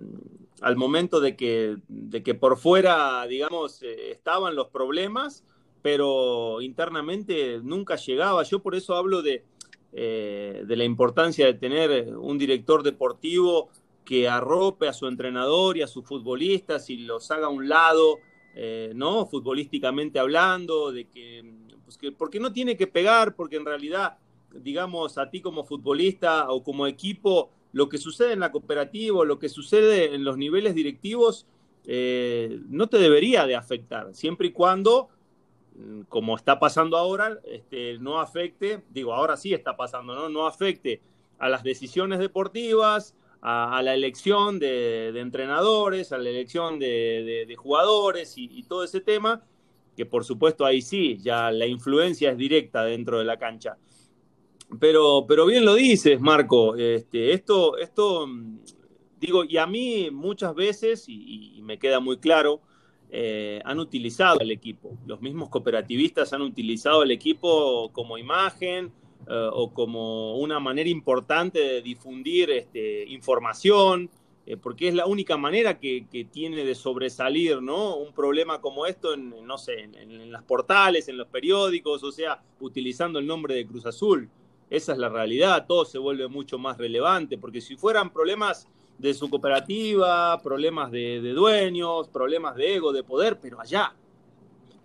al 0.61 0.76
momento 0.76 1.21
de 1.21 1.35
que, 1.35 1.78
de 1.88 2.23
que 2.23 2.37
por 2.37 2.56
fuera, 2.56 3.26
digamos, 3.26 3.83
eh, 3.83 4.12
estaban 4.12 4.54
los 4.54 4.68
problemas, 4.68 5.42
pero 5.83 6.61
internamente 6.62 7.59
nunca 7.61 7.97
llegaba. 7.97 8.45
Yo 8.45 8.62
por 8.62 8.76
eso 8.76 8.95
hablo 8.95 9.23
de, 9.23 9.45
eh, 9.92 10.62
de 10.64 10.76
la 10.76 10.85
importancia 10.85 11.45
de 11.45 11.54
tener 11.54 12.16
un 12.16 12.38
director 12.38 12.85
deportivo 12.85 13.68
que 14.04 14.28
arrope 14.28 14.87
a 14.87 14.92
su 14.92 15.09
entrenador 15.09 15.76
y 15.76 15.83
a 15.83 15.88
sus 15.88 16.04
futbolistas 16.04 16.88
y 16.88 16.99
los 16.99 17.28
haga 17.33 17.47
a 17.47 17.50
un 17.50 17.68
lado, 17.68 18.18
eh, 18.54 18.92
¿no? 18.95 19.26
Futbolísticamente 19.26 20.21
hablando, 20.21 20.92
de 20.92 21.04
pues 21.85 21.99
que, 21.99 22.12
porque 22.12 22.38
no 22.38 22.52
tiene 22.52 22.76
que 22.76 22.87
pegar, 22.87 23.35
porque 23.35 23.56
en 23.56 23.66
realidad, 23.66 24.18
digamos, 24.54 25.18
a 25.18 25.28
ti 25.30 25.40
como 25.40 25.64
futbolista 25.64 26.49
o 26.49 26.62
como 26.62 26.87
equipo, 26.87 27.50
lo 27.76 27.90
que 27.90 27.99
sucede 27.99 28.33
en 28.33 28.40
la 28.40 28.52
cooperativa, 28.52 29.23
lo 29.26 29.38
que 29.38 29.50
sucede 29.50 30.14
en 30.14 30.25
los 30.25 30.38
niveles 30.38 30.75
directivos, 30.75 31.47
eh, 31.85 32.59
no 32.71 32.87
te 32.87 32.97
debería 32.97 33.45
de 33.45 33.54
afectar, 33.54 34.14
siempre 34.14 34.47
y 34.47 34.52
cuando, 34.52 35.11
mm, 35.75 36.00
como 36.09 36.37
está 36.37 36.59
pasando 36.59 36.97
ahora, 36.97 37.38
este, 37.45 37.99
no 37.99 38.18
afecte, 38.18 38.83
digo, 38.88 39.12
ahora 39.12 39.37
sí 39.37 39.52
está 39.52 39.76
pasando, 39.76 40.14
¿no? 40.14 40.30
No 40.30 40.47
afecte 40.47 41.02
a 41.38 41.50
las 41.50 41.62
decisiones 41.62 42.18
deportivas, 42.18 43.14
a, 43.42 43.83
la 43.83 43.92
elección 43.92 44.59
de, 44.59 45.09
entrenadores, 45.09 46.12
a 46.12 46.18
la 46.18 46.30
elección 46.30 46.78
de, 46.78 47.54
jugadores 47.59 48.38
y, 48.38 48.49
y, 48.59 48.62
todo 48.62 48.85
ese 48.85 49.02
tema, 49.02 49.42
que 49.95 50.06
por 50.06 50.25
supuesto 50.25 50.64
ahí 50.64 50.80
sí, 50.80 51.18
ya 51.18 51.50
la 51.50 51.66
influencia 51.66 52.30
es 52.30 52.38
directa 52.38 52.85
dentro 52.85 53.18
de 53.18 53.26
la 53.26 53.38
cancha. 53.38 53.76
Pero, 54.80 55.25
pero 55.28 55.46
bien 55.46 55.64
lo 55.64 55.75
dices, 55.75 56.20
Marco. 56.20 56.75
Este, 56.76 57.32
esto, 57.32 57.78
esto, 57.78 58.28
digo, 59.20 59.44
y 59.44 59.56
a 59.58 59.66
mí 59.66 60.11
muchas 60.11 60.54
veces, 60.54 61.04
y, 61.08 61.61
me 61.62 61.78
queda 61.78 62.00
muy 62.00 62.18
claro, 62.18 62.61
eh, 63.11 63.61
han 63.64 63.78
utilizado 63.78 64.40
el 64.40 64.50
equipo. 64.50 64.99
Los 65.06 65.20
mismos 65.20 65.49
cooperativistas 65.49 66.32
han 66.32 66.42
utilizado 66.42 67.02
el 67.02 67.11
equipo 67.11 67.90
como 67.92 68.18
imagen 68.18 68.92
eh, 69.28 69.49
o 69.52 69.73
como 69.73 70.37
una 70.37 70.61
manera 70.61 70.88
importante 70.88 71.58
de 71.58 71.82
difundir 71.82 72.50
este, 72.50 73.04
información, 73.08 74.11
eh, 74.46 74.56
porque 74.56 74.87
es 74.88 74.94
la 74.94 75.06
única 75.06 75.37
manera 75.37 75.80
que, 75.80 76.06
tiene 76.30 76.64
de 76.64 76.75
sobresalir 76.76 77.62
¿no? 77.62 77.96
un 77.96 78.12
problema 78.12 78.61
como 78.61 78.87
esto 78.87 79.14
en, 79.14 79.30
no 79.44 79.58
sé, 79.58 79.80
en, 79.80 79.94
en 79.94 80.30
las 80.30 80.44
portales, 80.44 81.08
en 81.08 81.16
los 81.16 81.26
periódicos, 81.26 82.04
o 82.04 82.12
sea, 82.12 82.42
utilizando 82.61 83.18
el 83.18 83.26
nombre 83.26 83.54
de 83.54 83.66
Cruz 83.66 83.87
Azul. 83.87 84.30
Esa 84.68 84.92
es 84.92 84.99
la 84.99 85.08
realidad, 85.08 85.66
todo 85.66 85.85
se 85.85 85.99
vuelve 85.99 86.26
mucho 86.28 86.58
más 86.58 86.76
relevante, 86.76 87.38
porque 87.38 87.61
si 87.61 87.76
fueran 87.76 88.12
problemas 88.12 88.66
de 88.99 89.14
su 89.14 89.30
cooperativa, 89.30 90.40
problemas 90.42 90.90
de, 90.90 91.20
dueños, 91.20 92.08
problemas 92.08 92.56
de 92.56 92.76
ego, 92.76 92.92
de 92.92 93.04
poder, 93.04 93.38
pero 93.40 93.61
allá. 93.61 93.94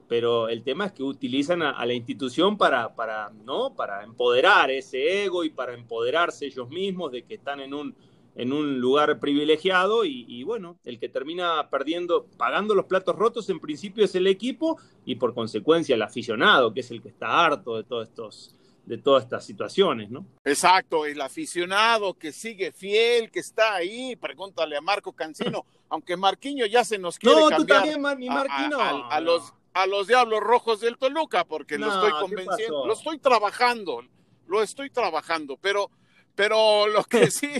Pero 0.07 0.49
el 0.49 0.63
tema 0.63 0.87
es 0.87 0.91
que 0.91 1.03
utilizan 1.03 1.63
a, 1.63 1.85
la 1.85 1.93
institución 1.93 2.57
para, 2.57 2.93
para, 2.93 3.31
¿no? 3.45 3.73
para 3.73 4.03
empoderar 4.03 4.69
ese 4.69 5.23
ego 5.23 5.43
y 5.43 5.49
para 5.49 5.73
empoderarse 5.73 6.45
ellos 6.45 6.69
mismos 6.69 7.11
de 7.13 7.23
que 7.23 7.35
están 7.35 7.61
en 7.61 7.73
un, 7.73 7.95
en 8.35 8.51
un 8.51 8.79
lugar 8.79 9.19
privilegiado 9.19 10.03
y, 10.03 10.25
y, 10.27 10.43
bueno, 10.43 10.77
el 10.83 10.99
que 10.99 11.07
termina 11.07 11.69
perdiendo, 11.69 12.27
pagando 12.37 12.75
los 12.75 12.85
platos 12.85 13.15
rotos 13.15 13.49
en 13.49 13.61
principio 13.61 14.03
es 14.03 14.13
el 14.13 14.27
equipo 14.27 14.77
y 15.05 15.15
por 15.15 15.33
consecuencia 15.33 15.95
el 15.95 16.01
aficionado, 16.01 16.73
que 16.73 16.81
es 16.81 16.91
el 16.91 17.01
que 17.01 17.09
está 17.09 17.45
harto 17.45 17.77
de 17.77 17.85
todos 17.85 18.09
estos 18.09 18.55
de 18.85 18.97
todas 18.97 19.23
estas 19.23 19.45
situaciones, 19.45 20.09
¿no? 20.09 20.25
Exacto, 20.43 21.05
el 21.05 21.21
aficionado 21.21 22.13
que 22.15 22.31
sigue 22.31 22.71
fiel, 22.71 23.31
que 23.31 23.39
está 23.39 23.75
ahí, 23.75 24.15
pregúntale 24.15 24.75
a 24.75 24.81
Marco 24.81 25.13
Cancino, 25.13 25.65
aunque 25.89 26.17
Marquiño 26.17 26.65
ya 26.65 26.83
se 26.83 26.97
nos 26.97 27.19
quiere 27.19 27.39
no, 27.39 27.49
cambiar. 27.49 27.83
tú 27.83 27.91
también, 27.91 28.01
Marquino. 28.01 28.79
A, 28.79 29.19
los, 29.19 29.53
a 29.73 29.85
los 29.85 30.07
Diablos 30.07 30.39
Rojos 30.41 30.81
del 30.81 30.97
Toluca, 30.97 31.45
porque 31.45 31.77
lo 31.77 31.87
estoy 31.87 32.11
convenciendo, 32.19 32.85
lo 32.85 32.93
estoy 32.93 33.19
trabajando, 33.19 34.03
lo 34.47 34.63
estoy 34.63 34.89
trabajando, 34.89 35.57
pero, 35.57 35.89
pero 36.35 36.87
lo 36.87 37.03
que 37.03 37.29
sí, 37.31 37.51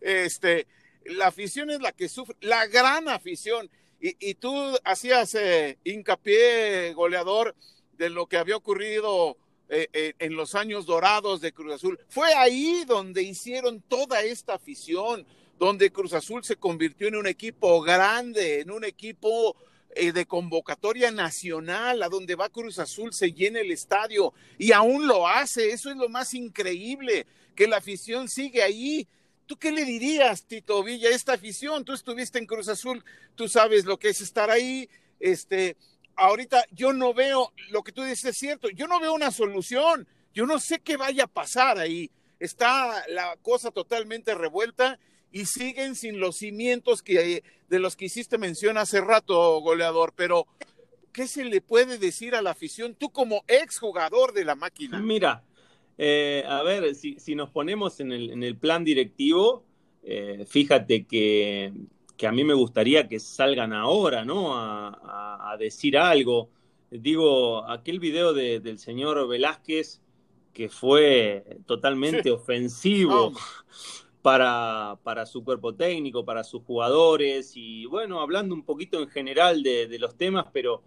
este, 0.00 0.66
la 1.04 1.28
afición 1.28 1.70
es 1.70 1.80
la 1.80 1.92
que 1.92 2.08
sufre, 2.08 2.36
la 2.40 2.66
gran 2.66 3.08
afición, 3.08 3.70
y, 4.00 4.16
y 4.18 4.34
tú 4.34 4.52
hacías 4.84 5.34
eh, 5.34 5.78
hincapié, 5.84 6.92
goleador, 6.94 7.54
de 7.92 8.10
lo 8.10 8.26
que 8.26 8.36
había 8.36 8.56
ocurrido 8.56 9.38
eh, 9.68 9.88
eh, 9.92 10.12
en 10.18 10.36
los 10.36 10.54
años 10.54 10.84
dorados 10.84 11.40
de 11.40 11.52
Cruz 11.52 11.74
Azul. 11.74 11.98
Fue 12.08 12.32
ahí 12.34 12.84
donde 12.86 13.22
hicieron 13.22 13.80
toda 13.80 14.22
esta 14.22 14.54
afición, 14.54 15.26
donde 15.58 15.90
Cruz 15.90 16.12
Azul 16.12 16.44
se 16.44 16.56
convirtió 16.56 17.08
en 17.08 17.16
un 17.16 17.26
equipo 17.26 17.80
grande, 17.80 18.60
en 18.60 18.70
un 18.70 18.84
equipo 18.84 19.56
eh, 19.96 20.12
de 20.12 20.26
convocatoria 20.26 21.10
nacional, 21.12 22.02
a 22.02 22.08
donde 22.08 22.34
va 22.34 22.48
Cruz 22.48 22.78
Azul 22.78 23.14
se 23.14 23.32
llena 23.32 23.60
el 23.60 23.70
estadio 23.70 24.34
y 24.58 24.72
aún 24.72 25.06
lo 25.06 25.28
hace. 25.28 25.70
Eso 25.70 25.88
es 25.90 25.96
lo 25.96 26.08
más 26.08 26.34
increíble, 26.34 27.26
que 27.54 27.66
la 27.66 27.76
afición 27.76 28.28
sigue 28.28 28.62
ahí. 28.62 29.06
¿Tú 29.46 29.56
qué 29.56 29.70
le 29.70 29.84
dirías, 29.84 30.46
Tito 30.46 30.82
Villa, 30.82 31.10
esta 31.10 31.34
afición? 31.34 31.84
Tú 31.84 31.92
estuviste 31.92 32.38
en 32.38 32.46
Cruz 32.46 32.68
Azul, 32.68 33.04
tú 33.34 33.48
sabes 33.48 33.84
lo 33.84 33.98
que 33.98 34.08
es 34.08 34.20
estar 34.20 34.50
ahí, 34.50 34.88
este, 35.20 35.76
ahorita 36.16 36.64
yo 36.70 36.92
no 36.92 37.14
veo, 37.14 37.52
lo 37.70 37.82
que 37.82 37.92
tú 37.92 38.02
dices 38.02 38.24
es 38.24 38.38
cierto, 38.38 38.68
yo 38.70 38.86
no 38.86 39.00
veo 39.00 39.14
una 39.14 39.30
solución, 39.30 40.06
yo 40.32 40.46
no 40.46 40.58
sé 40.58 40.80
qué 40.80 40.96
vaya 40.96 41.24
a 41.24 41.28
pasar 41.28 41.78
ahí. 41.78 42.10
Está 42.40 43.04
la 43.08 43.36
cosa 43.42 43.70
totalmente 43.70 44.34
revuelta 44.34 44.98
y 45.30 45.46
siguen 45.46 45.94
sin 45.94 46.20
los 46.20 46.36
cimientos 46.36 47.02
que, 47.02 47.42
de 47.68 47.78
los 47.78 47.96
que 47.96 48.06
hiciste 48.06 48.38
mención 48.38 48.78
hace 48.78 49.00
rato, 49.00 49.60
goleador, 49.60 50.12
pero 50.16 50.46
¿qué 51.12 51.26
se 51.26 51.44
le 51.44 51.60
puede 51.60 51.98
decir 51.98 52.34
a 52.34 52.42
la 52.42 52.50
afición 52.50 52.94
tú 52.94 53.10
como 53.10 53.44
exjugador 53.46 54.32
de 54.32 54.44
la 54.44 54.54
máquina? 54.54 55.00
Mira, 55.00 55.42
eh, 55.96 56.44
a 56.46 56.62
ver, 56.62 56.94
si, 56.94 57.34
nos 57.34 57.50
ponemos 57.50 58.00
en 58.00 58.12
el, 58.12 58.30
en 58.30 58.42
el 58.42 58.56
plan 58.56 58.84
directivo, 58.84 59.64
eh, 60.02 60.44
fíjate 60.46 61.04
que 61.04 61.72
que 62.16 62.26
a 62.26 62.32
mí 62.32 62.44
me 62.44 62.54
gustaría 62.54 63.08
que 63.08 63.18
salgan 63.18 63.72
ahora, 63.72 64.24
¿no? 64.24 64.52
A, 64.54 65.56
decir 65.58 65.96
algo. 65.96 66.50
Digo, 66.90 67.64
aquel 67.70 68.00
video 68.00 68.32
del 68.32 68.78
señor 68.78 69.28
Velázquez 69.28 70.02
que 70.54 70.68
fue 70.68 71.58
totalmente 71.66 72.30
ofensivo 72.30 73.32
para, 74.22 74.96
para, 75.02 75.26
su 75.26 75.44
cuerpo 75.44 75.74
técnico, 75.74 76.24
para 76.24 76.44
sus 76.44 76.62
jugadores 76.62 77.52
y 77.56 77.84
bueno, 77.86 78.20
hablando 78.20 78.54
un 78.54 78.64
poquito 78.64 79.00
en 79.02 79.08
general 79.08 79.62
de, 79.62 79.98
los 79.98 80.16
temas, 80.16 80.46
pero 80.52 80.82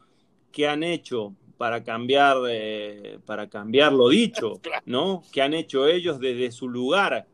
¿qué 0.51 0.67
han 0.67 0.84
hecho 0.84 1.36
para 1.57 1.84
cambiar, 1.84 2.38
eh, 2.50 3.19
para 3.25 3.50
cambiar 3.50 3.93
lo 3.93 4.10
dicho, 4.10 4.53
¿no? 4.86 5.22
¿Qué 5.31 5.41
han 5.41 5.53
hecho 5.53 5.88
ellos 5.88 6.19
desde 6.19 6.51
su 6.51 6.67
lugar? 6.67 7.27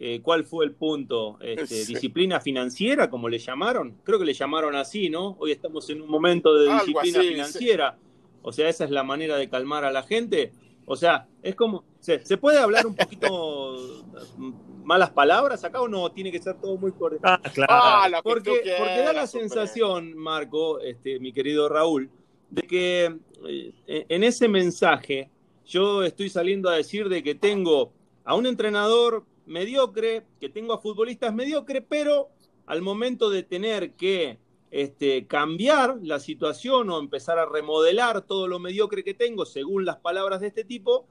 Eh, 0.00 0.20
¿Cuál 0.22 0.44
fue 0.44 0.64
el 0.64 0.72
punto? 0.72 1.38
Este, 1.40 1.84
¿Disciplina 1.84 2.40
financiera, 2.40 3.10
como 3.10 3.28
le 3.28 3.38
llamaron? 3.38 3.96
Creo 4.04 4.18
que 4.18 4.24
le 4.24 4.32
llamaron 4.32 4.76
así, 4.76 5.10
¿no? 5.10 5.36
Hoy 5.40 5.52
estamos 5.52 5.90
en 5.90 6.02
un 6.02 6.08
momento 6.08 6.54
de 6.54 6.72
disciplina 6.72 7.20
financiera. 7.20 7.98
O 8.42 8.52
sea, 8.52 8.68
esa 8.68 8.84
es 8.84 8.90
la 8.90 9.02
manera 9.02 9.36
de 9.36 9.48
calmar 9.48 9.84
a 9.84 9.90
la 9.90 10.04
gente. 10.04 10.52
O 10.86 10.94
sea, 10.96 11.26
es 11.42 11.54
como, 11.54 11.84
¿Se, 12.00 12.36
puede 12.36 12.58
hablar 12.58 12.86
un 12.86 12.94
poquito 12.94 14.04
malas 14.84 15.10
palabras 15.10 15.64
acá 15.64 15.80
o 15.80 15.88
no? 15.88 16.10
Tiene 16.12 16.30
que 16.30 16.38
ser 16.38 16.54
todo 16.60 16.76
muy 16.76 16.92
correcto. 16.92 17.26
Ah, 17.28 17.40
claro. 17.52 17.72
Ah, 17.74 18.20
porque, 18.22 18.62
porque 18.78 18.98
da 19.00 19.12
la 19.12 19.26
sensación, 19.26 20.16
Marco, 20.16 20.80
este, 20.80 21.18
mi 21.18 21.32
querido 21.32 21.68
Raúl, 21.68 22.08
de 22.50 22.62
que 22.62 23.16
eh, 23.46 24.06
en 24.08 24.24
ese 24.24 24.48
mensaje 24.48 25.28
yo 25.66 26.02
estoy 26.04 26.30
saliendo 26.30 26.68
a 26.68 26.76
decir 26.76 27.08
de 27.08 27.22
que 27.22 27.34
tengo 27.34 27.92
a 28.24 28.34
un 28.34 28.46
entrenador 28.46 29.24
mediocre, 29.48 30.24
que 30.40 30.48
tengo 30.48 30.72
a 30.72 30.78
futbolistas 30.78 31.34
mediocres, 31.34 31.82
pero 31.88 32.28
al 32.66 32.82
momento 32.82 33.30
de 33.30 33.42
tener 33.42 33.92
que 33.92 34.38
este, 34.70 35.26
cambiar 35.26 35.98
la 36.02 36.20
situación 36.20 36.90
o 36.90 36.98
empezar 36.98 37.38
a 37.38 37.46
remodelar 37.46 38.22
todo 38.22 38.46
lo 38.46 38.58
mediocre 38.58 39.02
que 39.02 39.14
tengo, 39.14 39.46
según 39.46 39.84
las 39.84 39.96
palabras 39.96 40.40
de 40.40 40.48
este 40.48 40.64
tipo, 40.64 41.06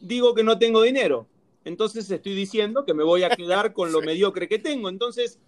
digo 0.00 0.34
que 0.34 0.44
no 0.44 0.58
tengo 0.58 0.82
dinero. 0.82 1.26
Entonces 1.64 2.10
estoy 2.10 2.34
diciendo 2.34 2.84
que 2.84 2.94
me 2.94 3.04
voy 3.04 3.22
a 3.22 3.30
quedar 3.30 3.72
con 3.72 3.92
lo 3.92 4.00
mediocre 4.02 4.48
que 4.48 4.58
tengo. 4.58 4.88
Entonces, 4.88 5.38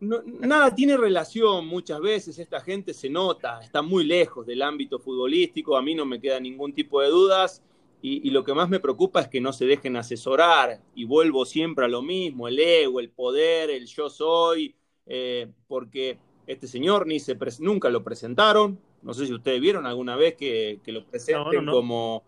nada 0.00 0.74
tiene 0.74 0.96
relación 0.96 1.66
muchas 1.66 2.00
veces, 2.00 2.38
esta 2.38 2.60
gente 2.60 2.94
se 2.94 3.10
nota, 3.10 3.60
está 3.60 3.82
muy 3.82 4.04
lejos 4.04 4.46
del 4.46 4.62
ámbito 4.62 4.98
futbolístico, 4.98 5.76
a 5.76 5.82
mí 5.82 5.94
no 5.94 6.06
me 6.06 6.20
queda 6.20 6.40
ningún 6.40 6.72
tipo 6.72 7.02
de 7.02 7.08
dudas 7.08 7.62
y, 8.02 8.30
lo 8.30 8.44
que 8.44 8.54
más 8.54 8.68
me 8.68 8.80
preocupa 8.80 9.20
es 9.20 9.28
que 9.28 9.40
no 9.40 9.52
se 9.52 9.66
dejen 9.66 9.96
asesorar 9.96 10.80
y 10.94 11.04
vuelvo 11.04 11.44
siempre 11.44 11.84
a 11.84 11.88
lo 11.88 12.02
mismo, 12.02 12.48
el 12.48 12.58
ego, 12.58 12.98
el 12.98 13.10
poder, 13.10 13.68
el 13.70 13.86
yo 13.86 14.08
soy, 14.08 14.74
eh, 15.06 15.52
porque 15.68 16.18
este 16.46 16.66
señor 16.66 17.06
ni 17.06 17.20
se 17.20 17.36
nunca 17.58 17.90
lo 17.90 18.02
presentaron, 18.02 18.80
no 19.02 19.12
sé 19.12 19.26
si 19.26 19.34
ustedes 19.34 19.60
vieron 19.60 19.86
alguna 19.86 20.16
vez 20.16 20.34
que, 20.34 20.80
lo 20.86 21.04
presenten 21.04 21.66
como 21.66 22.24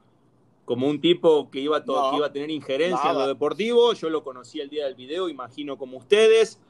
como 0.65 0.87
un 0.89 1.01
tipo 1.01 1.51
que 1.51 1.61
iba, 1.61 1.85
que 1.85 2.17
iba 2.17 2.27
a 2.27 2.33
tener 2.33 2.51
injerencia 2.51 3.11
en 3.11 3.19
lo 3.19 3.27
deportivo. 3.27 3.93
Yo 3.95 4.09
lo 4.09 4.23
conocí 4.23 4.61
el 4.61 4.69
día 4.69 4.85
del 4.85 4.95
video, 4.95 5.29
imagino 5.29 5.77
como 5.77 5.99
ustedes. 5.99 6.61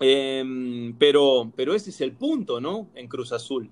Em, 0.00 0.96
pero, 0.98 1.52
pero 1.54 1.74
ese 1.74 1.90
es 1.90 2.00
el 2.00 2.12
punto, 2.12 2.60
¿no? 2.60 2.88
En 2.94 3.08
Cruz 3.08 3.32
Azul. 3.32 3.70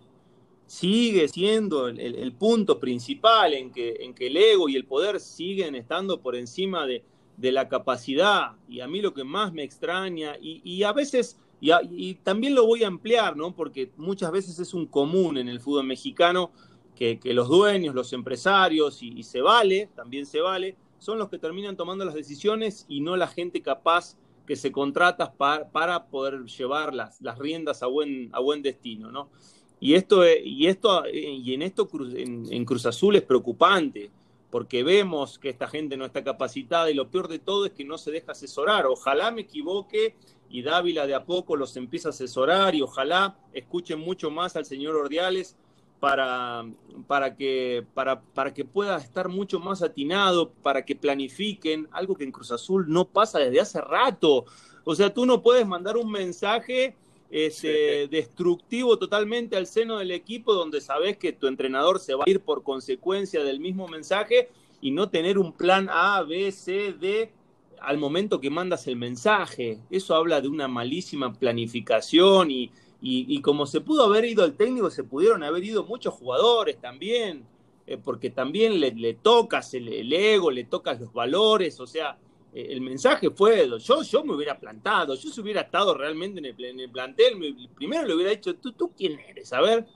Sigue 0.71 1.27
siendo 1.27 1.89
el, 1.89 2.33
punto 2.33 2.79
principal 2.79 3.55
en 3.55 3.73
que, 3.73 4.15
el 4.21 4.37
ego 4.37 4.69
y 4.69 4.77
el 4.77 4.85
poder 4.85 5.19
siguen 5.19 5.75
estando 5.75 6.21
por 6.21 6.37
encima 6.37 6.87
de, 6.87 7.03
la 7.41 7.69
capacidad. 7.69 8.53
Y 8.69 8.79
a 8.79 8.87
mí 8.87 9.01
lo 9.01 9.13
que 9.13 9.25
más 9.25 9.53
me 9.53 9.65
extraña, 9.65 10.37
y, 10.41 10.85
a 10.85 10.93
veces, 10.93 11.41
y, 11.61 11.73
y, 11.91 12.15
también 12.23 12.55
lo 12.55 12.69
voy 12.69 12.85
a 12.85 12.87
ampliar, 12.87 13.37
¿no? 13.37 13.53
Porque 13.53 13.91
muchas 13.97 14.31
veces 14.31 14.61
es 14.61 14.73
un 14.73 14.87
común 14.87 15.39
en 15.39 15.49
el 15.49 15.59
fútbol 15.59 15.89
mexicano 15.89 16.53
que, 16.95 17.19
los 17.35 17.49
dueños, 17.49 17.93
los 17.93 18.13
empresarios, 18.13 19.03
y, 19.03 19.25
se 19.25 19.41
vale, 19.41 19.89
también 19.97 20.25
se 20.25 20.41
vale, 20.41 20.77
son 21.01 21.19
los 21.19 21.31
que 21.31 21.39
terminan 21.39 21.77
tomando 21.77 22.05
las 22.05 22.15
decisiones 22.15 22.87
y 22.89 23.01
no 23.01 23.17
la 23.17 23.27
gente 23.27 23.61
capaz 23.61 24.17
que 24.47 24.55
se 24.55 24.71
contrata 24.71 25.33
para, 25.33 26.07
poder 26.07 26.45
llevar 26.45 26.95
las, 26.95 27.21
las, 27.21 27.41
riendas 27.41 27.83
a 27.83 27.89
buen, 27.89 28.31
a 28.33 28.39
buen 28.39 28.63
destino, 28.63 29.11
¿no? 29.11 29.31
Y 29.81 29.95
esto, 29.95 30.23
y 30.29 30.67
esto, 30.67 31.05
y 31.11 31.55
en 31.55 31.63
esto 31.63 31.89
en, 32.15 32.65
Cruz 32.67 32.85
Azul 32.85 33.17
es 33.17 33.23
preocupante, 33.23 34.11
porque 34.51 34.83
vemos 34.83 35.39
que 35.39 35.49
esta 35.49 35.69
gente 35.69 35.97
no 35.97 36.05
está 36.05 36.23
capacitada 36.23 36.91
y 36.91 36.95
lo 36.95 37.09
peor 37.09 37.29
de 37.29 37.39
todo 37.39 37.65
es 37.65 37.73
que 37.73 37.85
no 37.85 37.97
se 37.97 38.11
deja 38.11 38.33
asesorar. 38.33 38.85
Ojalá 38.87 39.31
me 39.31 39.43
equivoque 39.43 40.17
y 40.51 40.63
Dávila 40.63 41.07
de 41.07 41.15
a 41.15 41.25
poco 41.25 41.57
los 41.57 41.77
empieza 41.77 42.09
a 42.09 42.11
asesorar 42.11 42.75
y 42.75 42.83
ojalá 42.83 43.39
escuchen 43.55 44.01
mucho 44.01 44.31
más 44.31 44.55
al 44.55 44.67
señor 44.67 44.97
Ordiales 44.97 45.57
para, 45.99 46.67
para, 47.07 47.37
que, 47.37 47.87
para, 47.95 48.21
para 48.21 48.53
que 48.53 48.65
pueda 48.65 48.99
estar 48.99 49.29
mucho 49.29 49.61
más 49.61 49.83
atinado, 49.83 50.51
para 50.51 50.85
que 50.85 50.97
planifiquen, 50.97 51.89
algo 51.93 52.17
que 52.17 52.25
en 52.25 52.33
Cruz 52.33 52.51
Azul 52.51 52.87
no 52.89 53.07
pasa 53.07 53.39
desde 53.39 53.61
hace 53.61 53.81
rato. 53.81 54.45
O 54.85 54.95
sea, 54.95 55.13
tú 55.15 55.25
no 55.25 55.43
puedes 55.43 55.67
mandar 55.67 55.97
un 55.97 56.11
mensaje 56.11 56.97
este, 57.31 58.09
destructivo 58.09 58.99
totalmente 58.99 59.57
al 59.57 59.67
seno 59.67 59.99
del 59.99 60.11
equipo 60.11 60.53
donde 60.53 60.81
sabes 60.81 61.17
que 61.17 61.33
tu 61.33 61.47
entrenador 61.47 62.01
se 62.01 62.15
va 62.15 62.25
a 62.27 62.31
ir 62.31 62.41
por 62.41 62.63
consecuencia 62.63 63.45
del 63.45 63.61
mismo 63.61 63.87
mensaje 63.89 64.49
y 64.81 64.91
no 64.91 65.11
tener 65.11 65.39
un 65.39 65.53
plan 65.53 65.89
A, 65.91 66.23
B, 66.23 66.51
C, 66.53 66.93
D 66.93 67.33
al 67.81 67.99
momento 67.99 68.41
que 68.41 68.51
mandas 68.51 68.87
el 68.87 68.97
mensaje. 68.97 69.79
Eso 69.91 70.15
habla 70.15 70.41
de 70.41 70.49
una 70.49 70.69
malísima 70.69 71.33
planificación 71.33 72.51
y, 72.51 72.71
y, 73.03 73.41
como 73.41 73.67
se 73.67 73.81
pudo 73.81 74.05
haber 74.05 74.27
ido 74.27 74.45
el 74.45 74.55
técnico, 74.55 74.91
se 74.91 75.05
pudieron 75.05 75.43
haber 75.43 75.65
ido 75.65 75.85
muchos 75.85 76.15
jugadores 76.15 76.79
también, 76.79 77.45
eh, 77.87 77.97
porque 77.97 78.31
también 78.31 78.79
le, 78.79 79.15
tocas 79.15 79.73
el, 79.73 80.13
ego, 80.13 80.51
le 80.51 80.65
tocas 80.65 81.01
los 81.01 81.13
valores, 81.13 81.81
o 81.81 81.87
sea, 81.87 82.11
eh, 82.11 82.19
el 82.53 82.81
mensaje 82.81 83.31
fue, 83.31 83.69
yo, 83.79 84.03
yo 84.03 84.25
me 84.25 84.35
hubiera 84.35 84.59
plantado, 84.59 85.15
yo 85.15 85.31
si 85.31 85.41
hubiera 85.41 85.63
estado 85.63 85.95
realmente 85.95 86.41
en 86.41 86.47
el, 86.47 86.65
en 86.65 86.81
el 86.81 86.91
plantel, 86.91 87.69
primero 87.75 88.07
le 88.07 88.15
hubiera 88.15 88.31
dicho, 88.31 88.55
¿tú, 88.57 88.73
¿tú 88.73 88.93
quién 88.97 89.19
eres? 89.21 89.53
A 89.53 89.61
ver, 89.61 89.87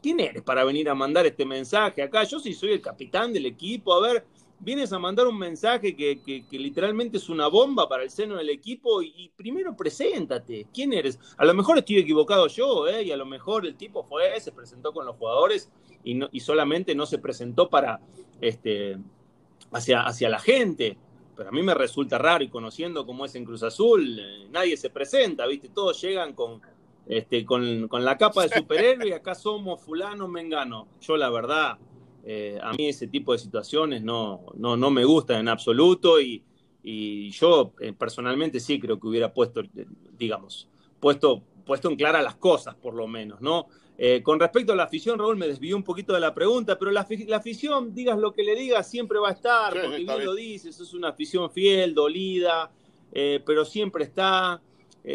¿quién 0.00 0.20
eres 0.20 0.42
para 0.42 0.64
venir 0.64 0.88
a 0.88 0.94
mandar 0.94 1.26
este 1.26 1.44
mensaje 1.44 2.02
acá? 2.02 2.24
Yo 2.24 2.38
sí 2.38 2.54
soy 2.54 2.72
el 2.72 2.80
capitán 2.80 3.32
del 3.32 3.46
equipo, 3.46 3.94
a 3.94 4.00
ver, 4.00 4.24
vienes 4.60 4.92
a 4.92 4.98
mandar 4.98 5.26
un 5.26 5.38
mensaje 5.38 5.94
que, 5.94 6.44
literalmente 6.50 7.18
es 7.18 7.28
una 7.28 7.48
bomba 7.48 7.88
para 7.88 8.02
el 8.02 8.10
seno 8.10 8.36
del 8.36 8.50
equipo 8.50 9.02
y, 9.02 9.30
primero 9.36 9.76
preséntate. 9.76 10.66
¿Quién 10.72 10.92
eres? 10.92 11.18
A 11.36 11.44
lo 11.44 11.54
mejor 11.54 11.78
estoy 11.78 11.98
equivocado 11.98 12.46
yo, 12.48 12.88
¿eh? 12.88 13.02
y 13.02 13.12
a 13.12 13.16
lo 13.16 13.26
mejor 13.26 13.66
el 13.66 13.76
tipo 13.76 14.04
fue, 14.04 14.40
se 14.40 14.52
presentó 14.52 14.92
con 14.92 15.04
los 15.06 15.16
jugadores 15.16 15.70
y, 16.02 16.14
no, 16.14 16.28
y 16.32 16.40
solamente 16.40 16.94
no 16.94 17.06
se 17.06 17.18
presentó 17.18 17.68
para 17.68 18.00
este, 18.40 18.98
hacia, 19.72 20.02
hacia 20.02 20.28
la 20.28 20.38
gente. 20.38 20.96
Pero 21.36 21.48
a 21.48 21.52
mí 21.52 21.62
me 21.62 21.74
resulta 21.74 22.18
raro 22.18 22.44
y 22.44 22.48
conociendo 22.48 23.04
cómo 23.06 23.24
es 23.24 23.34
en 23.34 23.44
Cruz 23.44 23.62
Azul, 23.62 24.18
eh, 24.18 24.48
nadie 24.50 24.76
se 24.76 24.90
presenta, 24.90 25.46
¿viste? 25.46 25.68
Todos 25.68 26.00
llegan 26.00 26.32
con, 26.32 26.60
este, 27.06 27.44
con, 27.44 27.88
con 27.88 28.04
la 28.04 28.16
capa 28.16 28.42
de 28.42 28.56
superhéroe 28.56 29.08
y 29.08 29.12
acá 29.12 29.34
somos 29.34 29.82
fulano, 29.82 30.28
mengano. 30.28 30.86
Yo 31.00 31.16
la 31.16 31.30
verdad, 31.30 31.78
eh, 32.24 32.58
a 32.62 32.72
mí 32.72 32.88
ese 32.88 33.08
tipo 33.08 33.32
de 33.32 33.38
situaciones 33.38 34.02
no, 34.02 34.46
no, 34.54 34.76
no 34.76 34.90
me 34.90 35.04
gustan 35.04 35.40
en 35.40 35.48
absoluto 35.48 36.20
y, 36.20 36.42
y 36.82 37.30
yo 37.30 37.72
eh, 37.80 37.92
personalmente 37.92 38.60
sí 38.60 38.78
creo 38.78 39.00
que 39.00 39.08
hubiera 39.08 39.32
puesto, 39.32 39.62
digamos, 40.16 40.68
puesto, 41.00 41.42
puesto 41.66 41.90
en 41.90 41.96
clara 41.96 42.22
las 42.22 42.36
cosas, 42.36 42.74
por 42.74 42.94
lo 42.94 43.06
menos, 43.06 43.40
¿no? 43.40 43.66
Eh, 43.96 44.22
con 44.22 44.40
respecto 44.40 44.72
a 44.72 44.76
la 44.76 44.84
afición, 44.84 45.18
Raúl, 45.18 45.36
me 45.36 45.46
desvió 45.46 45.76
un 45.76 45.84
poquito 45.84 46.12
de 46.14 46.20
la 46.20 46.34
pregunta, 46.34 46.78
pero 46.78 46.90
la, 46.90 47.06
la 47.28 47.36
afición, 47.36 47.94
digas 47.94 48.18
lo 48.18 48.32
que 48.32 48.42
le 48.42 48.56
digas, 48.56 48.90
siempre 48.90 49.18
va 49.18 49.28
a 49.28 49.32
estar, 49.32 49.72
porque 49.72 49.98
bien, 49.98 50.24
lo 50.24 50.34
dices, 50.34 50.80
es 50.80 50.94
una 50.94 51.10
afición 51.10 51.50
fiel, 51.50 51.94
dolida, 51.94 52.72
pero 53.12 53.64
siempre 53.64 54.04
está. 54.04 54.60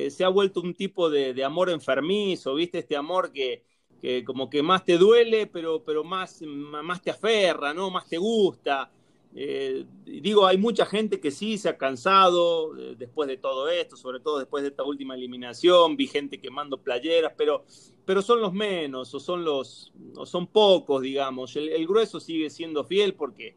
se 0.09 0.23
ha 0.23 0.29
vuelto 0.29 0.61
un 0.61 0.73
tipo 0.73 1.09
de, 1.09 1.33
de 1.33 1.43
amor 1.43 1.69
enfermizo, 1.69 2.55
¿viste? 2.55 2.79
Este 2.79 2.95
amor 2.95 3.33
que, 3.33 3.63
que 4.01 4.23
como 4.23 4.49
que 4.49 4.63
más 4.63 4.85
te 4.85 4.97
duele, 4.97 5.47
pero, 5.47 5.83
pero 5.83 6.03
más, 6.03 6.41
más 6.41 7.01
te 7.01 7.11
aferra, 7.11 7.73
¿no? 7.73 7.89
Más 7.89 8.07
te 8.07 8.17
gusta. 8.17 8.89
Eh, 9.35 9.85
digo, 10.05 10.47
hay 10.47 10.57
mucha 10.57 10.85
gente 10.85 11.19
que 11.19 11.29
sí 11.29 11.57
se 11.57 11.69
ha 11.69 11.77
cansado 11.77 12.75
eh, 12.77 12.95
después 12.97 13.29
de 13.29 13.37
todo 13.37 13.69
esto, 13.69 13.95
sobre 13.95 14.19
todo 14.19 14.39
después 14.39 14.63
de 14.63 14.69
esta 14.69 14.83
última 14.83 15.15
eliminación, 15.15 15.95
vi 15.95 16.07
gente 16.07 16.41
quemando 16.41 16.77
playeras, 16.77 17.33
pero, 17.37 17.63
pero 18.05 18.21
son 18.21 18.41
los 18.41 18.53
menos, 18.53 19.13
o 19.13 19.19
son 19.19 19.43
los, 19.43 19.93
o 20.15 20.25
son 20.25 20.47
pocos, 20.47 21.01
digamos. 21.01 21.55
El, 21.55 21.85
grueso 21.85 22.19
sigue 22.19 22.49
siendo 22.49 22.83
fiel 22.83 23.13
porque 23.13 23.55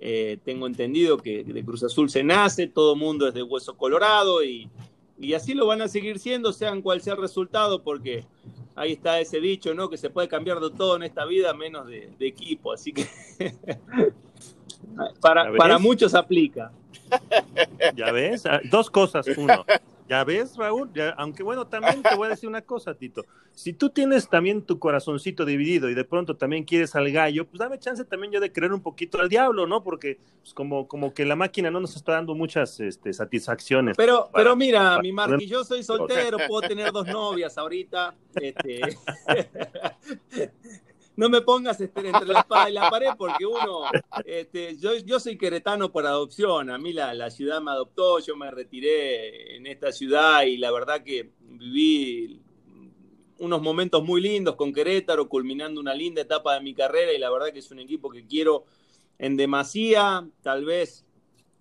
eh, 0.00 0.38
tengo 0.44 0.66
entendido 0.66 1.18
que 1.18 1.44
de 1.44 1.64
Cruz 1.64 1.82
Azul 1.82 2.08
se 2.08 2.22
nace, 2.22 2.66
todo 2.66 2.96
mundo 2.96 3.28
es 3.28 3.34
de 3.34 3.42
hueso 3.42 3.76
colorado 3.76 4.42
y, 4.42 4.70
y 5.20 5.34
así 5.34 5.52
lo 5.52 5.66
van 5.66 5.82
a 5.82 5.88
seguir 5.88 6.18
siendo, 6.18 6.52
sean 6.52 6.80
cual 6.80 7.02
sea 7.02 7.12
el 7.12 7.20
resultado, 7.20 7.82
porque 7.82 8.24
ahí 8.74 8.92
está 8.92 9.20
ese 9.20 9.40
dicho, 9.40 9.74
¿no? 9.74 9.90
Que 9.90 9.98
se 9.98 10.08
puede 10.08 10.28
cambiar 10.28 10.60
de 10.60 10.70
todo 10.70 10.96
en 10.96 11.02
esta 11.02 11.26
vida 11.26 11.52
menos 11.52 11.86
de, 11.86 12.10
equipo. 12.20 12.72
Así 12.72 12.92
que 12.92 13.06
para, 15.20 15.52
para 15.56 15.78
muchos 15.78 16.14
aplica. 16.14 16.72
Ya 17.96 18.12
ves, 18.12 18.46
ah, 18.46 18.60
dos 18.70 18.88
cosas. 18.90 19.26
Uno, 19.36 19.64
ya 20.08 20.24
ves, 20.24 20.56
Raúl, 20.56 20.90
aunque 21.16 21.42
bueno, 21.42 21.66
también 21.66 22.02
te 22.02 22.14
voy 22.14 22.26
a 22.26 22.30
decir 22.30 22.48
una 22.48 22.62
cosa, 22.62 22.94
Tito. 22.94 23.24
Si 23.52 23.72
tú 23.72 23.90
tienes 23.90 24.28
también 24.28 24.62
tu 24.62 24.78
corazoncito 24.78 25.44
dividido 25.44 25.88
y 25.88 25.94
de 25.94 26.04
pronto 26.04 26.36
también 26.36 26.64
quieres 26.64 26.94
al 26.94 27.10
gallo, 27.10 27.46
pues 27.46 27.58
dame 27.58 27.78
chance 27.78 28.04
también 28.04 28.32
yo 28.32 28.40
de 28.40 28.52
creer 28.52 28.72
un 28.72 28.80
poquito 28.80 29.20
al 29.20 29.28
diablo, 29.28 29.66
¿no? 29.66 29.82
Porque 29.82 30.18
pues, 30.40 30.54
como, 30.54 30.88
como 30.88 31.14
que 31.14 31.24
la 31.24 31.36
máquina 31.36 31.70
no 31.70 31.80
nos 31.80 31.96
está 31.96 32.12
dando 32.12 32.34
muchas 32.34 32.80
este, 32.80 33.12
satisfacciones. 33.12 33.96
Pero, 33.96 34.30
pero 34.32 34.56
mira, 34.56 35.00
mi 35.00 35.12
Marqui, 35.12 35.46
yo 35.46 35.64
soy 35.64 35.82
soltero, 35.82 36.38
puedo 36.48 36.68
tener 36.68 36.92
dos 36.92 37.06
novias 37.06 37.56
ahorita. 37.58 38.14
Este... 38.34 38.80
no 41.20 41.28
me 41.28 41.42
pongas 41.42 41.78
este, 41.82 42.08
entre 42.08 42.24
la 42.24 42.40
espada 42.40 42.70
y 42.70 42.72
la 42.72 42.88
pared 42.88 43.10
porque 43.18 43.44
uno, 43.44 43.82
este, 44.24 44.78
yo, 44.78 44.96
yo 44.96 45.20
soy 45.20 45.36
queretano 45.36 45.92
por 45.92 46.06
adopción, 46.06 46.70
a 46.70 46.78
mí 46.78 46.94
la, 46.94 47.12
la, 47.12 47.30
ciudad 47.30 47.60
me 47.60 47.72
adoptó, 47.72 48.20
yo 48.20 48.36
me 48.36 48.50
retiré 48.50 49.54
en 49.54 49.66
esta 49.66 49.92
ciudad 49.92 50.44
y 50.44 50.56
la 50.56 50.70
verdad 50.70 51.04
que 51.04 51.30
viví 51.42 52.40
unos 53.36 53.60
momentos 53.60 54.02
muy 54.02 54.22
lindos 54.22 54.56
con 54.56 54.72
Querétaro, 54.72 55.28
culminando 55.28 55.78
una 55.78 55.92
linda 55.92 56.22
etapa 56.22 56.54
de 56.54 56.62
mi 56.62 56.72
carrera 56.72 57.12
y 57.12 57.18
la 57.18 57.28
verdad 57.28 57.52
que 57.52 57.58
es 57.58 57.70
un 57.70 57.80
equipo 57.80 58.08
que 58.08 58.26
quiero 58.26 58.64
en 59.18 59.36
demasía, 59.36 60.26
tal 60.40 60.64
vez 60.64 61.04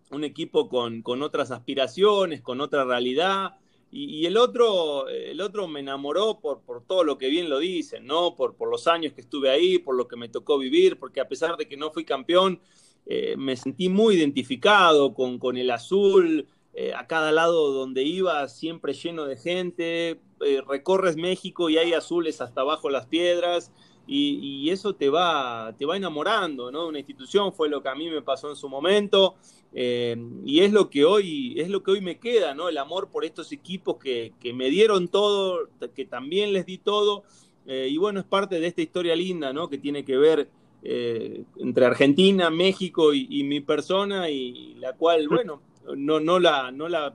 un 0.09 0.23
equipo 0.23 0.69
con, 0.69 1.01
con 1.01 1.21
otras 1.21 1.51
aspiraciones, 1.51 2.39
con 2.39 2.61
otra 2.61 2.85
realidad. 2.85 3.57
Y, 3.91 4.27
el, 4.27 4.37
otro, 4.37 5.07
el 5.07 5.41
otro 5.41 5.67
me 5.67 5.79
enamoró 5.79 6.39
por, 6.39 6.61
por 6.61 6.83
todo 6.85 7.03
lo 7.03 7.17
que 7.17 7.27
bien 7.27 7.49
lo 7.49 7.57
dicen, 7.57 8.05
¿no? 8.05 8.35
Por, 8.35 8.55
por 8.55 8.69
los 8.69 8.87
años 8.87 9.13
que 9.13 9.21
estuve 9.21 9.49
ahí, 9.49 9.79
por 9.79 9.95
lo 9.95 10.07
que 10.07 10.15
me 10.15 10.29
tocó 10.29 10.59
vivir, 10.59 10.99
porque 10.99 11.19
a 11.19 11.27
pesar 11.27 11.57
de 11.57 11.67
que 11.67 11.75
no 11.75 11.89
fui 11.89 12.05
campeón, 12.05 12.61
eh, 13.07 13.35
me 13.35 13.55
sentí 13.55 13.89
muy 13.89 14.15
identificado 14.15 15.15
con, 15.15 15.39
con 15.39 15.57
el 15.57 15.71
azul, 15.71 16.47
eh, 16.73 16.93
a 16.93 17.07
cada 17.07 17.31
lado 17.31 17.73
donde 17.73 18.03
iba, 18.03 18.47
siempre 18.47 18.93
lleno 18.93 19.25
de 19.25 19.35
gente, 19.35 20.21
eh, 20.41 20.61
recorres 20.67 21.17
México 21.17 21.69
y 21.69 21.77
hay 21.77 21.93
azules 21.93 22.39
hasta 22.39 22.61
abajo 22.61 22.89
las 22.89 23.07
piedras, 23.07 23.71
y, 24.11 24.69
eso 24.69 24.93
te 24.93 25.09
va, 25.09 25.73
te 25.77 25.85
va 25.85 25.97
enamorando, 25.97 26.71
¿no? 26.71 26.87
Una 26.87 26.99
institución 26.99 27.53
fue 27.53 27.69
lo 27.69 27.81
que 27.81 27.89
a 27.89 27.95
mí 27.95 28.09
me 28.09 28.21
pasó 28.21 28.49
en 28.49 28.55
su 28.55 28.67
momento, 28.69 29.35
eh, 29.73 30.15
y 30.45 30.61
es 30.61 30.71
lo 30.71 30.89
que 30.89 31.05
hoy, 31.05 31.59
es 31.59 31.69
lo 31.69 31.83
que 31.83 31.91
hoy 31.91 32.01
me 32.01 32.17
queda, 32.17 32.53
¿no? 32.53 32.69
El 32.69 32.77
amor 32.77 33.09
por 33.09 33.23
estos 33.23 33.51
equipos 33.51 33.97
que, 33.97 34.33
me 34.53 34.69
dieron 34.69 35.07
todo, 35.07 35.69
que 35.95 36.05
también 36.05 36.53
les 36.53 36.65
di 36.65 36.77
todo, 36.77 37.23
y 37.65 37.97
bueno, 37.97 38.19
es 38.19 38.25
parte 38.25 38.59
de 38.59 38.65
esta 38.65 38.81
historia 38.81 39.15
linda, 39.15 39.53
¿no? 39.53 39.69
Que 39.69 39.77
tiene 39.77 40.03
que 40.03 40.17
ver 40.17 40.49
entre 40.81 41.85
Argentina, 41.85 42.49
México 42.49 43.13
y, 43.13 43.27
y 43.29 43.43
mi 43.43 43.61
persona, 43.61 44.29
y 44.29 44.75
la 44.79 44.93
cual, 44.93 45.27
bueno, 45.29 45.61
no, 45.95 46.19
no, 46.19 46.39
la, 46.39 46.71
no, 46.71 46.87
la, 46.87 47.13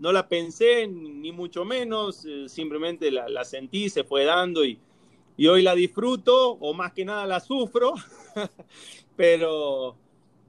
no 0.00 0.12
la 0.12 0.28
pensé, 0.28 0.86
ni 0.86 1.32
mucho 1.32 1.64
menos, 1.64 2.24
eh, 2.24 2.48
simplemente 2.48 3.10
la, 3.10 3.44
sentí, 3.44 3.88
se 3.88 4.04
fue 4.04 4.24
dando 4.24 4.64
y, 4.64 4.78
y 5.36 5.46
hoy 5.46 5.62
la 5.62 5.74
disfruto, 5.74 6.52
o 6.52 6.74
más 6.74 6.92
que 6.92 7.04
nada 7.04 7.26
la 7.26 7.40
sufro, 7.40 7.94
pero, 9.16 9.96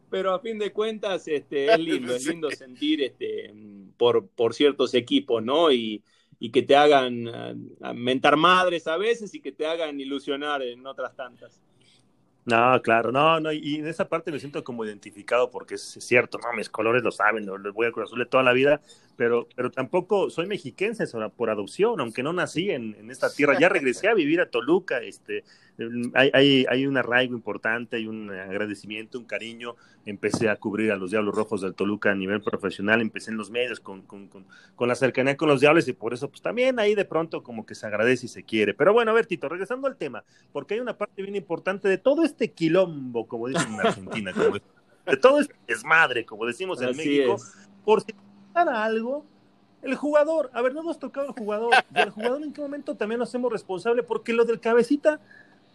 pero 0.09 0.33
a 0.33 0.39
fin 0.39 0.59
de 0.59 0.71
cuentas 0.71 1.27
este, 1.27 1.71
es 1.71 1.79
lindo, 1.79 2.15
es 2.15 2.25
lindo 2.25 2.51
sentir 2.51 3.01
este, 3.01 3.53
por, 3.97 4.27
por 4.27 4.53
ciertos 4.53 4.93
equipos, 4.93 5.43
¿no? 5.43 5.71
Y, 5.71 6.03
y 6.39 6.51
que 6.51 6.61
te 6.61 6.75
hagan 6.75 7.27
uh, 7.27 7.93
mentar 7.93 8.35
madres 8.35 8.87
a 8.87 8.97
veces 8.97 9.33
y 9.33 9.39
que 9.39 9.51
te 9.51 9.65
hagan 9.65 9.99
ilusionar 9.99 10.61
en 10.61 10.85
otras 10.85 11.15
tantas. 11.15 11.61
No, 12.45 12.79
claro, 12.83 13.11
no, 13.11 13.39
no, 13.39 13.51
y 13.51 13.77
en 13.77 13.87
esa 13.87 14.07
parte 14.07 14.31
me 14.31 14.39
siento 14.39 14.63
como 14.63 14.85
identificado 14.85 15.49
porque 15.49 15.75
es, 15.75 15.97
cierto, 15.99 16.37
no, 16.37 16.53
mis 16.53 16.69
colores 16.69 17.01
lo 17.01 17.11
saben, 17.11 17.47
los 17.47 17.73
voy 17.73 17.87
a 17.87 17.91
Cruz 17.91 18.05
Azul 18.05 18.19
de 18.19 18.27
toda 18.27 18.43
la 18.43 18.53
vida, 18.53 18.81
pero, 19.15 19.47
pero 19.55 19.71
tampoco 19.71 20.29
soy 20.29 20.47
mexiquense 20.47 21.05
por 21.35 21.49
adopción, 21.49 21.99
aunque 21.99 22.23
no 22.23 22.33
nací 22.33 22.71
en, 22.71 22.95
en 22.95 23.11
esta 23.11 23.33
tierra, 23.33 23.57
ya 23.59 23.69
regresé 23.69 24.07
a 24.07 24.13
vivir 24.13 24.41
a 24.41 24.49
Toluca, 24.49 24.99
este, 24.99 25.43
hay, 26.13 26.29
hay, 26.33 26.65
hay, 26.69 26.87
un 26.87 26.97
arraigo 26.97 27.35
importante, 27.35 27.97
hay 27.97 28.07
un 28.07 28.29
agradecimiento, 28.31 29.17
un 29.17 29.25
cariño. 29.25 29.75
Empecé 30.05 30.49
a 30.49 30.55
cubrir 30.55 30.91
a 30.91 30.95
los 30.95 31.11
Diablos 31.11 31.35
Rojos 31.35 31.61
del 31.61 31.73
Toluca 31.73 32.11
a 32.11 32.15
nivel 32.15 32.41
profesional, 32.41 33.01
empecé 33.01 33.31
en 33.31 33.37
los 33.37 33.49
medios 33.49 33.79
con, 33.79 34.03
con, 34.03 34.27
con, 34.27 34.87
la 34.87 34.95
cercanía 34.95 35.35
con 35.35 35.49
los 35.49 35.59
Diablos 35.59 35.87
y 35.87 35.93
por 35.93 36.13
eso 36.13 36.29
pues 36.29 36.41
también 36.41 36.79
ahí 36.79 36.95
de 36.95 37.05
pronto 37.05 37.43
como 37.43 37.65
que 37.65 37.75
se 37.75 37.87
agradece 37.87 38.27
y 38.27 38.29
se 38.29 38.43
quiere. 38.43 38.73
Pero 38.73 38.93
bueno, 38.93 39.11
a 39.11 39.13
ver 39.13 39.25
Tito, 39.25 39.49
regresando 39.49 39.87
al 39.87 39.97
tema, 39.97 40.23
porque 40.53 40.75
hay 40.75 40.79
una 40.79 40.97
parte 40.97 41.21
bien 41.21 41.35
importante 41.35 41.89
de 41.89 41.97
todo 41.97 42.23
este 42.23 42.51
quilombo, 42.51 43.27
como 43.27 43.47
dicen 43.47 43.73
en 43.73 43.79
Argentina, 43.81 44.31
de 45.05 45.17
todo 45.17 45.39
este 45.39 45.55
desmadre, 45.67 46.25
como 46.25 46.45
decimos 46.45 46.81
en 46.81 46.95
México, 46.95 47.37
por 47.83 48.01
si 48.01 48.13
algo, 48.55 49.25
el 49.81 49.95
jugador, 49.95 50.49
a 50.53 50.61
ver, 50.61 50.73
no 50.73 50.81
hemos 50.81 50.99
tocado 50.99 51.27
el 51.27 51.33
jugador, 51.33 51.73
y 51.93 51.99
el 51.99 52.09
jugador 52.09 52.43
en 52.43 52.53
qué 52.53 52.61
momento 52.61 52.95
también 52.95 53.19
nos 53.19 53.29
hacemos 53.29 53.51
responsable, 53.51 54.03
porque 54.03 54.33
lo 54.33 54.45
del 54.45 54.59
cabecita 54.59 55.19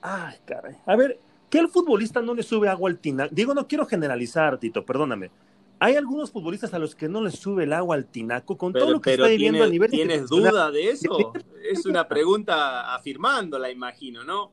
Ay, 0.03 0.37
caray. 0.45 0.77
A 0.87 0.97
ver, 0.97 1.19
¿qué 1.49 1.59
el 1.59 1.69
futbolista 1.69 2.23
no 2.23 2.35
le 2.35 2.43
sube 2.43 2.69
agua 2.69 2.91
al 2.91 2.99
tinaco? 2.99 3.35
Digo, 3.35 3.55
no 3.55 3.67
quiero 3.67 3.87
generalizar, 3.87 4.59
Tito, 4.59 4.85
perdóname. 4.85 5.31
Hay 5.79 5.97
algunos 5.97 6.31
futbolistas 6.31 6.75
a 6.75 6.79
los 6.79 6.95
que 6.95 7.09
no 7.09 7.23
les 7.23 7.39
sube 7.39 7.65
el 7.65 7.73
agua 7.73 7.97
al 7.97 8.07
tinaco 8.07 8.57
con 8.59 8.73
todo 8.73 8.91
lo 8.91 9.01
que 9.01 9.13
está 9.15 9.29
viviendo 9.29 9.65
a 9.65 9.67
nivel 9.67 9.91
¿Tienes 9.91 10.29
duda 10.29 10.71
de 10.71 10.91
eso? 10.91 11.33
es 11.71 11.87
una 11.87 12.07
pregunta 12.07 12.95
afirmándola, 12.95 13.71
imagino, 13.71 14.23
¿no? 14.23 14.53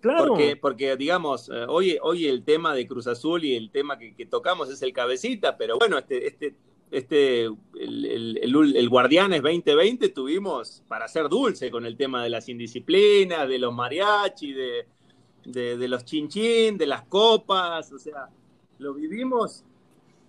Claro. 0.00 0.28
Porque, 0.28 0.56
porque 0.56 0.96
digamos, 0.96 1.50
eh, 1.52 1.66
hoy, 1.68 1.98
hoy 2.00 2.26
el 2.26 2.44
tema 2.44 2.72
de 2.72 2.86
Cruz 2.86 3.06
Azul 3.06 3.44
y 3.44 3.56
el 3.56 3.70
tema 3.70 3.98
que, 3.98 4.14
que 4.14 4.26
tocamos 4.26 4.70
es 4.70 4.80
el 4.82 4.92
cabecita, 4.92 5.56
pero 5.58 5.76
bueno, 5.76 5.98
este, 5.98 6.26
este 6.26 6.54
este, 6.90 7.44
el, 7.44 8.38
el, 8.40 8.76
el, 8.76 8.88
Guardianes 8.88 9.42
2020 9.42 10.08
tuvimos 10.08 10.82
para 10.88 11.08
ser 11.08 11.28
dulce 11.28 11.70
con 11.70 11.84
el 11.84 11.96
tema 11.96 12.22
de 12.22 12.30
las 12.30 12.48
indisciplinas, 12.48 13.48
de 13.48 13.58
los 13.58 13.74
mariachi, 13.74 14.52
de, 14.52 14.86
de, 15.44 15.88
los 15.88 16.04
chinchín, 16.04 16.78
de 16.78 16.86
las 16.86 17.02
copas, 17.02 17.92
o 17.92 17.98
sea, 17.98 18.28
lo 18.78 18.94
vivimos, 18.94 19.64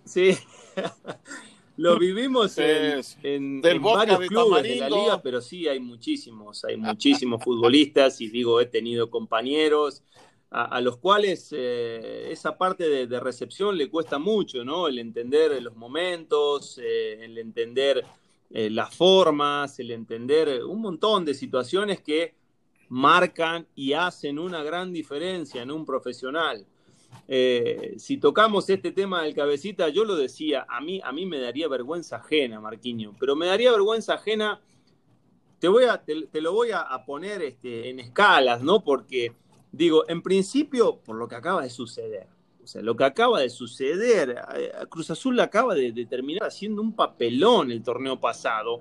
sí, 0.04 0.36
lo 1.76 1.98
vivimos 1.98 2.56
en, 2.58 3.60
varios 3.62 4.20
clubes 4.20 4.62
de 4.62 4.76
la 4.76 4.90
liga, 4.90 5.22
pero 5.22 5.40
sí 5.40 5.66
hay 5.68 5.80
muchísimos, 5.80 6.64
hay 6.64 6.76
muchísimos 6.76 7.42
futbolistas 7.42 8.20
y 8.20 8.28
digo, 8.28 8.60
he 8.60 8.66
tenido 8.66 9.10
compañeros 9.10 10.02
a, 10.50 10.80
los 10.80 10.96
cuales 10.96 11.54
eh, 11.56 12.32
esa 12.32 12.58
parte 12.58 13.06
de, 13.06 13.20
recepción 13.20 13.76
le 13.78 13.88
cuesta 13.88 14.18
mucho, 14.18 14.64
¿no? 14.64 14.88
El 14.88 14.98
entender 14.98 15.62
los 15.62 15.76
momentos, 15.76 16.80
eh, 16.82 17.24
el 17.24 17.38
entender 17.38 18.04
eh, 18.50 18.68
las 18.68 18.94
formas, 18.94 19.78
el 19.78 19.92
entender 19.92 20.64
un 20.64 20.80
montón 20.80 21.24
de 21.24 21.34
situaciones 21.34 22.00
que 22.00 22.34
marcan 22.88 23.68
y 23.76 23.92
hacen 23.92 24.40
una 24.40 24.64
gran 24.64 24.92
diferencia 24.92 25.62
en 25.62 25.70
un 25.70 25.84
profesional. 25.86 26.66
si 27.96 28.16
tocamos 28.18 28.68
este 28.68 28.90
tema 28.90 29.22
del 29.22 29.34
cabecita, 29.34 29.88
yo 29.88 30.04
lo 30.04 30.16
decía, 30.16 30.66
a 30.68 30.80
mí, 30.80 31.00
a 31.04 31.12
mí 31.12 31.26
me 31.26 31.38
daría 31.38 31.68
vergüenza 31.68 32.16
ajena, 32.16 32.60
Marquiño, 32.60 33.14
pero 33.20 33.36
me 33.36 33.46
daría 33.46 33.70
vergüenza 33.70 34.14
ajena, 34.14 34.60
te, 35.60 35.68
voy 35.68 35.84
a, 35.84 36.02
te, 36.02 36.40
lo 36.40 36.52
voy 36.52 36.70
a, 36.72 37.04
poner 37.06 37.42
este, 37.42 37.90
en 37.90 38.00
escalas, 38.00 38.62
¿no? 38.62 38.82
Porque 38.82 39.32
Digo, 39.72 40.04
en 40.08 40.22
principio, 40.22 40.96
por 40.96 41.16
lo 41.16 41.28
que 41.28 41.36
acaba 41.36 41.62
de 41.62 41.70
suceder. 41.70 42.26
O 42.62 42.66
sea, 42.66 42.82
lo 42.82 42.96
que 42.96 43.04
acaba 43.04 43.40
de 43.40 43.50
suceder, 43.50 44.36
eh, 44.54 44.72
Cruz 44.88 45.10
Azul 45.10 45.38
acaba 45.40 45.74
de, 45.74 46.06
terminar 46.06 46.48
haciendo 46.48 46.82
un 46.82 46.94
papelón 46.94 47.70
el 47.70 47.82
torneo 47.82 48.20
pasado. 48.20 48.80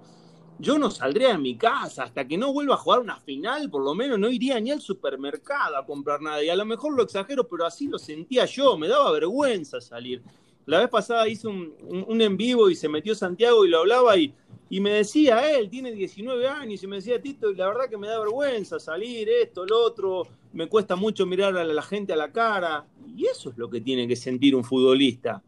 Yo 0.57 0.77
no 0.77 0.91
saldría 0.91 1.29
de 1.29 1.37
mi 1.37 1.57
casa 1.57 2.03
hasta 2.03 2.27
que 2.27 2.37
no 2.37 2.51
vuelva 2.51 2.75
a 2.75 2.77
jugar 2.77 2.99
una 2.99 3.17
final, 3.19 3.69
por 3.69 3.83
lo 3.83 3.95
menos 3.95 4.19
no 4.19 4.29
iría 4.29 4.59
ni 4.59 4.71
al 4.71 4.81
supermercado 4.81 5.77
a 5.77 5.85
comprar 5.85 6.21
nada. 6.21 6.43
Y 6.43 6.49
a 6.49 6.55
lo 6.55 6.65
mejor 6.65 6.93
lo 6.93 7.03
exagero, 7.03 7.47
pero 7.47 7.65
así 7.65 7.87
lo 7.87 7.97
sentía 7.97 8.45
yo, 8.45 8.77
me 8.77 8.87
daba 8.87 9.11
vergüenza 9.11 9.79
salir. 9.79 10.21
La 10.65 10.79
vez 10.79 10.89
pasada 10.89 11.27
hice 11.27 11.47
un, 11.47 11.73
un 12.07 12.21
en 12.21 12.35
vivo 12.35 12.69
y 12.69 12.75
se 12.75 12.89
metió 12.89 13.15
Santiago 13.15 13.65
y 13.65 13.69
lo 13.69 13.79
hablaba 13.79 14.17
y 14.17 14.33
y 14.69 14.79
me 14.79 14.91
decía 14.91 15.51
él, 15.57 15.69
tiene 15.69 15.91
19 15.91 16.47
años, 16.47 16.83
y 16.83 16.87
me 16.87 16.97
decía, 16.97 17.19
Tito, 17.19 17.51
la 17.53 17.67
verdad 17.67 17.89
que 17.89 17.97
me 17.97 18.07
da 18.07 18.19
vergüenza 18.19 18.79
salir, 18.79 19.27
esto, 19.27 19.65
lo 19.65 19.83
otro, 19.83 20.27
me 20.53 20.67
cuesta 20.67 20.95
mucho 20.95 21.25
mirar 21.25 21.57
a 21.57 21.63
la 21.63 21.81
gente 21.81 22.13
a 22.13 22.15
la 22.15 22.31
cara. 22.31 22.85
Y 23.15 23.25
eso 23.25 23.49
es 23.49 23.57
lo 23.57 23.69
que 23.69 23.81
tiene 23.81 24.07
que 24.07 24.15
sentir 24.15 24.55
un 24.55 24.63
futbolista. 24.63 25.43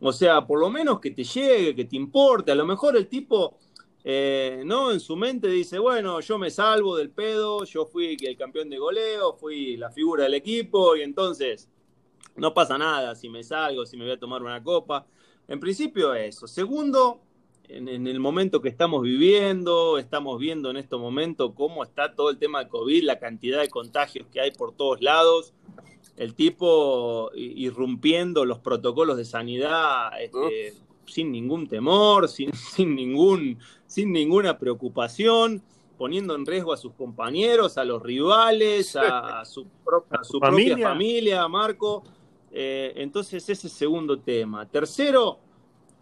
O 0.00 0.12
sea, 0.12 0.46
por 0.46 0.58
lo 0.58 0.70
menos 0.70 1.00
que 1.00 1.10
te 1.10 1.22
llegue, 1.22 1.74
que 1.74 1.84
te 1.84 1.96
importe. 1.96 2.50
A 2.50 2.54
lo 2.54 2.64
mejor 2.64 2.96
el 2.96 3.06
tipo, 3.08 3.58
eh, 4.04 4.62
¿no? 4.64 4.90
En 4.90 5.00
su 5.00 5.16
mente 5.16 5.48
dice, 5.48 5.78
bueno, 5.78 6.20
yo 6.20 6.38
me 6.38 6.50
salvo 6.50 6.96
del 6.96 7.10
pedo, 7.10 7.64
yo 7.64 7.86
fui 7.86 8.16
el 8.20 8.36
campeón 8.36 8.68
de 8.68 8.78
goleo, 8.78 9.34
fui 9.34 9.76
la 9.76 9.90
figura 9.90 10.24
del 10.24 10.34
equipo, 10.34 10.96
y 10.96 11.02
entonces 11.02 11.68
no 12.36 12.52
pasa 12.52 12.78
nada 12.78 13.14
si 13.14 13.28
me 13.28 13.44
salgo, 13.44 13.84
si 13.86 13.96
me 13.96 14.04
voy 14.04 14.14
a 14.14 14.18
tomar 14.18 14.42
una 14.42 14.62
copa. 14.62 15.06
En 15.46 15.60
principio 15.60 16.14
eso. 16.14 16.46
Segundo, 16.46 17.20
en, 17.76 18.06
el 18.06 18.20
momento 18.20 18.60
que 18.60 18.68
estamos 18.68 19.02
viviendo, 19.02 19.98
estamos 19.98 20.38
viendo 20.38 20.70
en 20.70 20.76
este 20.76 20.96
momento 20.96 21.54
cómo 21.54 21.82
está 21.82 22.14
todo 22.14 22.30
el 22.30 22.38
tema 22.38 22.64
de 22.64 22.68
COVID, 22.68 23.04
la 23.04 23.18
cantidad 23.18 23.60
de 23.60 23.68
contagios 23.68 24.26
que 24.32 24.40
hay 24.40 24.50
por 24.50 24.74
todos 24.74 25.00
lados, 25.00 25.54
el 26.16 26.34
tipo 26.34 27.30
irrumpiendo 27.34 28.44
los 28.44 28.58
protocolos 28.58 29.16
de 29.16 29.24
sanidad 29.24 30.10
este, 30.20 30.74
sin 31.06 31.32
ningún 31.32 31.66
temor, 31.66 32.28
sin, 32.28 32.52
sin, 32.54 32.94
ningún, 32.94 33.58
sin 33.86 34.12
ninguna 34.12 34.58
preocupación, 34.58 35.62
poniendo 35.96 36.34
en 36.34 36.46
riesgo 36.46 36.72
a 36.72 36.76
sus 36.76 36.92
compañeros, 36.92 37.78
a 37.78 37.84
los 37.84 38.02
rivales, 38.02 38.96
a, 38.96 39.44
su, 39.46 39.66
su 40.22 40.40
propia 40.40 40.76
familia, 40.78 41.48
Marco. 41.48 42.02
Eh, 42.50 42.92
entonces, 42.96 43.48
ese 43.48 43.68
segundo 43.68 44.18
tema. 44.18 44.68
Tercero, 44.68 45.38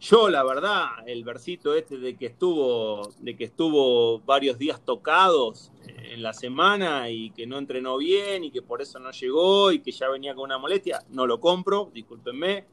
yo, 0.00 0.30
la 0.30 0.42
verdad, 0.42 0.86
el 1.06 1.24
versito 1.24 1.74
este 1.74 1.98
de 1.98 2.16
que 2.16 2.26
estuvo, 2.26 3.02
de 3.18 3.36
que 3.36 3.44
estuvo 3.44 4.20
varios 4.20 4.56
días 4.58 4.82
tocados 4.82 5.72
eh, 5.86 6.14
en 6.14 6.22
la 6.22 6.32
semana 6.32 7.10
y 7.10 7.30
que 7.32 7.46
no 7.46 7.58
entrenó 7.58 7.98
bien 7.98 8.42
y 8.42 8.50
que 8.50 8.62
por 8.62 8.80
eso 8.80 8.98
no 8.98 9.10
llegó 9.10 9.70
y 9.72 9.80
que 9.80 9.92
ya 9.92 10.08
venía 10.08 10.34
con 10.34 10.44
una 10.44 10.56
molestia, 10.56 11.04
no 11.10 11.26
lo 11.26 11.38
compro, 11.38 11.90
discúlpenme 11.92 12.64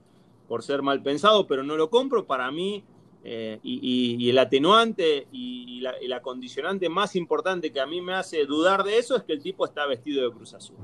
por 0.48 0.64
ser 0.64 0.82
mal 0.82 1.04
pensado, 1.04 1.46
pero 1.48 1.64
no 1.64 1.76
lo 1.76 1.90
compro. 1.90 2.26
Para 2.26 2.50
mí, 2.50 2.86
eh, 3.26 3.60
y, 3.62 4.30
el 4.30 4.40
atenuante 4.40 5.28
y, 5.34 5.82
la, 5.82 6.02
y, 6.02 6.08
la, 6.08 6.22
condicionante 6.22 6.88
más 6.88 7.18
importante 7.18 7.74
que 7.74 7.82
a 7.82 7.86
mí 7.86 8.00
me 8.00 8.14
hace 8.14 8.46
dudar 8.46 8.86
de 8.86 9.00
eso 9.00 9.18
es 9.18 9.24
que 9.24 9.34
el 9.34 9.42
tipo 9.42 9.66
está 9.66 9.86
vestido 9.86 10.24
de 10.24 10.34
Cruz 10.34 10.54
Azul. 10.54 10.78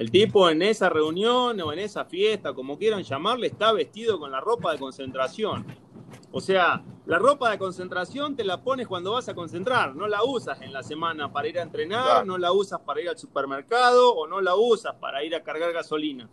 El 0.00 0.10
tipo 0.10 0.48
en 0.48 0.62
esa 0.62 0.88
reunión 0.88 1.60
o 1.60 1.74
en 1.74 1.78
esa 1.78 2.06
fiesta, 2.06 2.54
como 2.54 2.78
quieran 2.78 3.02
llamarle, 3.02 3.48
está 3.48 3.70
vestido 3.70 4.18
con 4.18 4.30
la 4.30 4.40
ropa 4.40 4.72
de 4.72 4.78
concentración. 4.78 5.66
O 6.32 6.40
sea, 6.40 6.82
la 7.04 7.18
ropa 7.18 7.50
de 7.50 7.58
concentración 7.58 8.34
te 8.34 8.42
la 8.42 8.62
pones 8.62 8.88
cuando 8.88 9.12
vas 9.12 9.28
a 9.28 9.34
concentrar, 9.34 9.94
no 9.94 10.08
la 10.08 10.24
usas 10.24 10.62
en 10.62 10.72
la 10.72 10.82
semana 10.82 11.30
para 11.30 11.48
ir 11.48 11.58
a 11.58 11.62
entrenar, 11.62 12.24
no 12.24 12.38
la 12.38 12.50
usas 12.50 12.80
para 12.80 13.02
ir 13.02 13.10
al 13.10 13.18
supermercado 13.18 14.14
o 14.14 14.26
no 14.26 14.40
la 14.40 14.56
usas 14.56 14.94
para 14.94 15.22
ir 15.22 15.34
a 15.34 15.42
cargar 15.42 15.70
gasolina. 15.74 16.30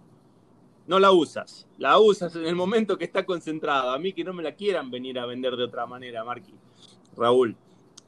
No 0.86 0.98
la 0.98 1.12
usas, 1.12 1.68
la 1.78 2.00
usas 2.00 2.38
en 2.38 2.46
el 2.46 2.56
momento 2.56 2.98
que 2.98 3.04
está 3.04 3.26
concentrado. 3.26 3.90
A 3.90 4.00
mí 4.00 4.14
que 4.14 4.24
no 4.24 4.32
me 4.32 4.44
la 4.44 4.56
quieran 4.56 4.90
venir 4.90 5.20
a 5.20 5.26
vender 5.26 5.58
de 5.58 5.66
otra 5.66 5.86
manera, 5.86 6.24
Marqui. 6.24 6.54
Raúl. 7.18 7.58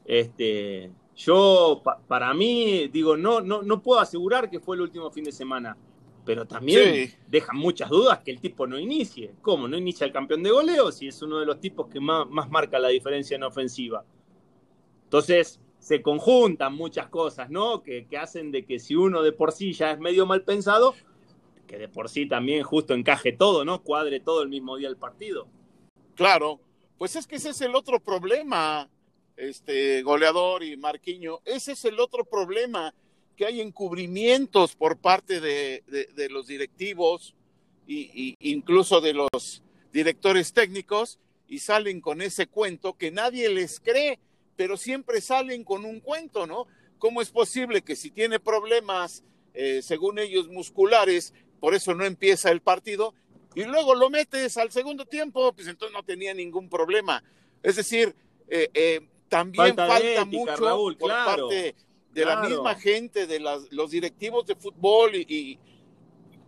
Este, 0.06 0.90
yo, 1.20 1.82
para 2.06 2.32
mí, 2.34 2.88
digo, 2.88 3.16
no, 3.16 3.40
no, 3.40 3.62
no 3.62 3.82
puedo 3.82 4.00
asegurar 4.00 4.48
que 4.50 4.60
fue 4.60 4.76
el 4.76 4.82
último 4.82 5.10
fin 5.10 5.24
de 5.24 5.32
semana 5.32 5.76
pero 6.24 6.46
también 6.46 7.12
deja 7.28 7.52
muchas 7.52 7.88
dudas 7.88 8.20
que 8.20 8.30
el 8.30 8.40
tipo 8.40 8.66
no 8.66 8.78
inicie. 8.78 9.34
¿Cómo? 9.42 9.66
¿No 9.68 9.76
inicia 9.76 10.04
el 10.04 10.12
campeón 10.12 10.42
de 10.42 10.50
goleo 10.50 10.92
si 10.92 11.08
es 11.08 11.20
uno 11.22 11.40
de 11.40 11.46
los 11.46 11.60
tipos 11.60 11.88
que 11.88 12.00
más, 12.00 12.26
marca 12.48 12.78
la 12.78 12.88
diferencia 12.88 13.34
en 13.34 13.42
ofensiva? 13.42 14.04
Entonces, 15.04 15.60
se 15.78 16.02
conjuntan 16.02 16.74
muchas 16.74 17.08
cosas, 17.08 17.50
¿no? 17.50 17.82
Que, 17.82 18.06
que, 18.06 18.18
hacen 18.18 18.52
de 18.52 18.64
que 18.64 18.78
si 18.78 18.94
uno 18.94 19.22
de 19.22 19.32
por 19.32 19.52
sí 19.52 19.72
ya 19.72 19.92
es 19.92 19.98
medio 19.98 20.26
mal 20.26 20.42
pensado, 20.42 20.94
que 21.66 21.78
de 21.78 21.88
por 21.88 22.08
sí 22.08 22.26
también 22.26 22.62
justo 22.62 22.94
encaje 22.94 23.32
todo, 23.32 23.64
¿no? 23.64 23.82
Cuadre 23.82 24.20
todo 24.20 24.42
el 24.42 24.48
mismo 24.48 24.76
día 24.76 24.88
el 24.88 24.96
partido. 24.96 25.48
Claro, 26.14 26.60
pues 26.98 27.16
es 27.16 27.26
que 27.26 27.36
ese 27.36 27.50
es 27.50 27.60
el 27.62 27.74
otro 27.74 27.98
problema, 27.98 28.88
este 29.40 30.02
goleador 30.02 30.62
y 30.62 30.76
Marquiño, 30.76 31.40
ese 31.44 31.72
es 31.72 31.84
el 31.84 31.98
otro 31.98 32.24
problema 32.24 32.94
que 33.36 33.46
hay 33.46 33.60
encubrimientos 33.60 34.76
por 34.76 34.98
parte 34.98 35.40
de, 35.40 35.82
los 36.30 36.46
directivos 36.46 37.34
e 37.88 38.36
incluso 38.40 39.00
de 39.00 39.14
los 39.14 39.62
directores 39.92 40.52
técnicos 40.52 41.18
y 41.48 41.60
salen 41.60 42.00
con 42.00 42.20
ese 42.20 42.46
cuento 42.46 42.98
que 42.98 43.10
nadie 43.10 43.48
les 43.48 43.80
cree, 43.80 44.18
pero 44.56 44.76
siempre 44.76 45.20
salen 45.20 45.64
con 45.64 45.84
un 45.84 46.00
cuento, 46.00 46.46
¿no? 46.46 46.66
¿Cómo 46.98 47.22
es 47.22 47.30
posible 47.30 47.82
que 47.82 47.96
si 47.96 48.10
tiene 48.10 48.38
problemas, 48.40 49.24
eh, 49.54 49.80
según 49.82 50.18
ellos, 50.18 50.48
musculares, 50.48 51.32
por 51.60 51.74
eso 51.74 51.94
no 51.94 52.04
empieza 52.04 52.50
el 52.50 52.60
partido, 52.60 53.14
y 53.54 53.64
luego 53.64 53.94
lo 53.94 54.10
metes 54.10 54.58
al 54.58 54.70
segundo 54.70 55.06
tiempo, 55.06 55.52
pues 55.54 55.66
entonces 55.66 55.94
no 55.94 56.04
tenía 56.04 56.34
ningún 56.34 56.68
problema. 56.68 57.24
Es 57.62 57.76
decir, 57.76 58.14
eh, 58.48 58.68
eh, 58.74 59.00
también 59.30 59.76
falta, 59.76 60.24
mucho 60.26 60.94
por 60.98 61.08
parte 61.08 61.74
de 62.12 62.24
la 62.24 62.42
misma 62.42 62.74
gente, 62.74 63.26
de 63.26 63.40
los 63.40 63.90
directivos 63.90 64.44
de 64.44 64.56
fútbol 64.56 65.14
y, 65.14 65.58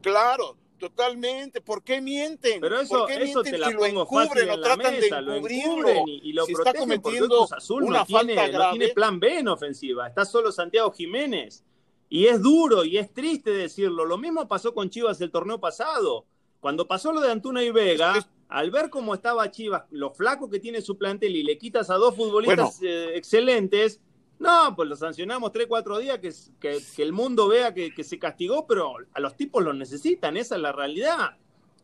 claro, 0.03 0.57
totalmente. 0.79 1.61
¿Por 1.61 1.85
qué 1.85 2.01
mienten? 2.01 2.61
Pero 2.61 2.81
eso, 2.81 2.99
¿Por 2.99 3.07
qué 3.07 3.23
eso 3.23 3.43
te 3.43 3.57
la 3.57 3.69
si 3.69 3.75
lo 3.75 3.87
encubren, 3.87 4.49
lo 4.49 4.61
tratan 4.61 4.95
de 5.01 5.07
encubrirlo? 5.07 6.05
y, 6.07 6.33
lo 6.33 6.45
si 6.45 6.53
está 6.53 6.75
cometiendo 6.75 7.49
una 7.71 7.99
no 8.01 8.07
falta 8.07 8.27
tiene, 8.27 8.49
grave. 8.49 8.73
No 8.75 8.79
tiene 8.79 8.89
plan 8.93 9.21
B 9.21 9.39
en 9.39 9.49
ofensiva. 9.49 10.09
Está 10.09 10.25
solo 10.25 10.51
Santiago 10.51 10.91
Jiménez. 10.91 11.65
Y 12.09 12.27
es 12.27 12.43
duro 12.43 12.85
y 12.85 12.99
es 12.99 13.15
triste 13.15 13.53
decirlo. 13.53 14.05
Lo 14.05 14.19
mismo 14.19 14.47
pasó 14.49 14.75
con 14.75 14.91
Chivas 14.91 15.21
el 15.21 15.31
torneo 15.31 15.61
pasado. 15.61 16.27
Cuando 16.61 16.87
pasó 16.87 17.13
lo 17.13 17.21
de 17.21 17.31
Antuna 17.31 17.63
y 17.63 17.71
Vega, 17.71 18.15
al 18.53 18.71
ver 18.71 18.91
cómo 18.91 19.15
estaba 19.15 19.51
Chivas, 19.51 19.85
lo 19.91 20.11
flaco 20.11 20.51
que 20.51 20.61
tiene 20.61 20.83
su 20.83 20.99
plantel 20.99 21.35
y 21.37 21.43
le 21.43 21.57
quitas 21.57 21.89
a 21.89 21.95
dos 21.95 22.15
futbolistas 22.15 22.83
eh, 22.83 23.17
excelentes, 23.17 23.99
no, 24.39 24.77
pues 24.77 24.89
lo 24.89 24.97
sancionamos 24.97 25.53
tres, 25.53 25.67
cuatro 25.69 25.99
días, 25.99 26.19
que, 26.19 26.33
que, 26.61 27.03
el 27.03 27.13
mundo 27.13 27.49
vea 27.49 27.73
que, 27.73 28.05
se 28.05 28.19
castigó, 28.19 28.67
pero 28.67 28.97
a 29.15 29.21
los 29.21 29.37
tipos 29.37 29.63
los 29.65 29.75
necesitan, 29.75 30.37
esa 30.37 30.57
es 30.57 30.61
la 30.61 30.73
realidad. 30.73 31.39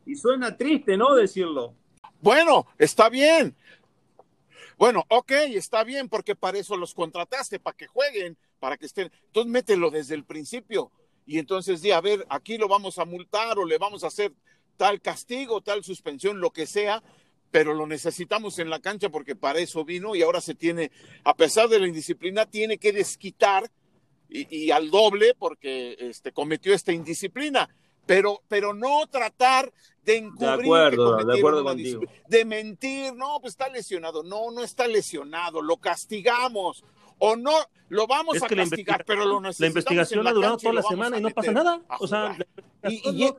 Y 0.04 0.16
suena 0.16 0.57
triste, 0.57 0.96
¿no? 0.96 1.14
Decirlo. 1.14 1.74
Bueno, 2.20 2.66
está 2.76 3.09
bien. 3.09 3.57
Bueno, 4.76 5.04
ok, 5.09 5.31
está 5.54 5.85
bien, 5.85 6.09
porque 6.09 6.35
para 6.35 6.59
eso 6.59 6.76
los 6.76 6.92
contrataste, 6.94 7.61
para 7.61 7.76
que 7.76 7.87
jueguen, 7.87 8.37
para 8.59 8.76
que 8.76 8.87
estén. 8.87 9.11
Entonces 9.26 9.50
mételo 9.50 9.90
desde 9.90 10.14
el 10.14 10.24
principio. 10.24 10.90
Y 11.26 11.38
entonces 11.38 11.81
di, 11.81 11.92
a 11.92 12.00
ver, 12.00 12.26
aquí 12.28 12.59
lo 12.59 12.68
vamos 12.68 12.98
a 12.98 13.04
multar 13.04 13.59
o 13.59 13.64
le 13.64 13.78
vamos 13.78 14.04
a 14.04 14.09
hacer 14.09 14.33
tal 14.78 15.02
castigo, 15.02 15.60
tal 15.60 15.84
suspensión, 15.84 16.40
lo 16.40 16.52
que 16.52 16.66
sea, 16.66 17.02
pero 17.50 17.74
lo 17.74 17.86
necesitamos 17.86 18.58
en 18.58 18.70
la 18.70 18.80
cancha 18.80 19.10
porque 19.10 19.36
para 19.36 19.58
eso 19.58 19.84
vino 19.84 20.14
y 20.14 20.22
ahora 20.22 20.40
se 20.40 20.54
tiene, 20.54 20.90
a 21.24 21.34
pesar 21.34 21.68
de 21.68 21.80
la 21.80 21.88
indisciplina, 21.88 22.46
tiene 22.46 22.78
que 22.78 22.92
desquitar 22.92 23.70
y, 24.30 24.70
al 24.70 24.90
doble 24.90 25.34
porque 25.38 25.96
este, 25.98 26.32
cometió 26.32 26.74
esta 26.74 26.92
indisciplina. 26.92 27.68
Pero, 28.06 28.40
pero 28.48 28.72
no 28.72 29.06
tratar 29.06 29.70
de 30.02 30.16
encubrir. 30.16 30.48
De 30.48 30.62
acuerdo, 30.62 31.16
de 31.24 31.38
acuerdo 31.38 31.62
contigo. 31.62 32.00
De 32.26 32.44
mentir, 32.46 33.12
no, 33.14 33.38
pues 33.40 33.52
está 33.52 33.68
lesionado. 33.68 34.22
No, 34.22 34.50
no 34.50 34.62
está 34.62 34.86
lesionado, 34.88 35.60
lo 35.60 35.76
castigamos. 35.76 36.84
O 37.18 37.36
no, 37.36 37.52
lo 37.88 38.06
vamos 38.06 38.42
a 38.42 38.46
castigar, 38.46 39.04
pero 39.04 39.26
lo 39.26 39.40
necesitamos. 39.40 39.60
La 39.60 39.66
investigación 39.66 40.26
ha 40.26 40.32
durado 40.32 40.56
toda 40.56 40.72
la 40.72 40.82
semana 40.82 41.18
y 41.18 41.20
no 41.20 41.30
pasa 41.30 41.52
nada. 41.52 41.82
O 42.00 42.06
sea, 42.06 42.36
y, 42.88 43.30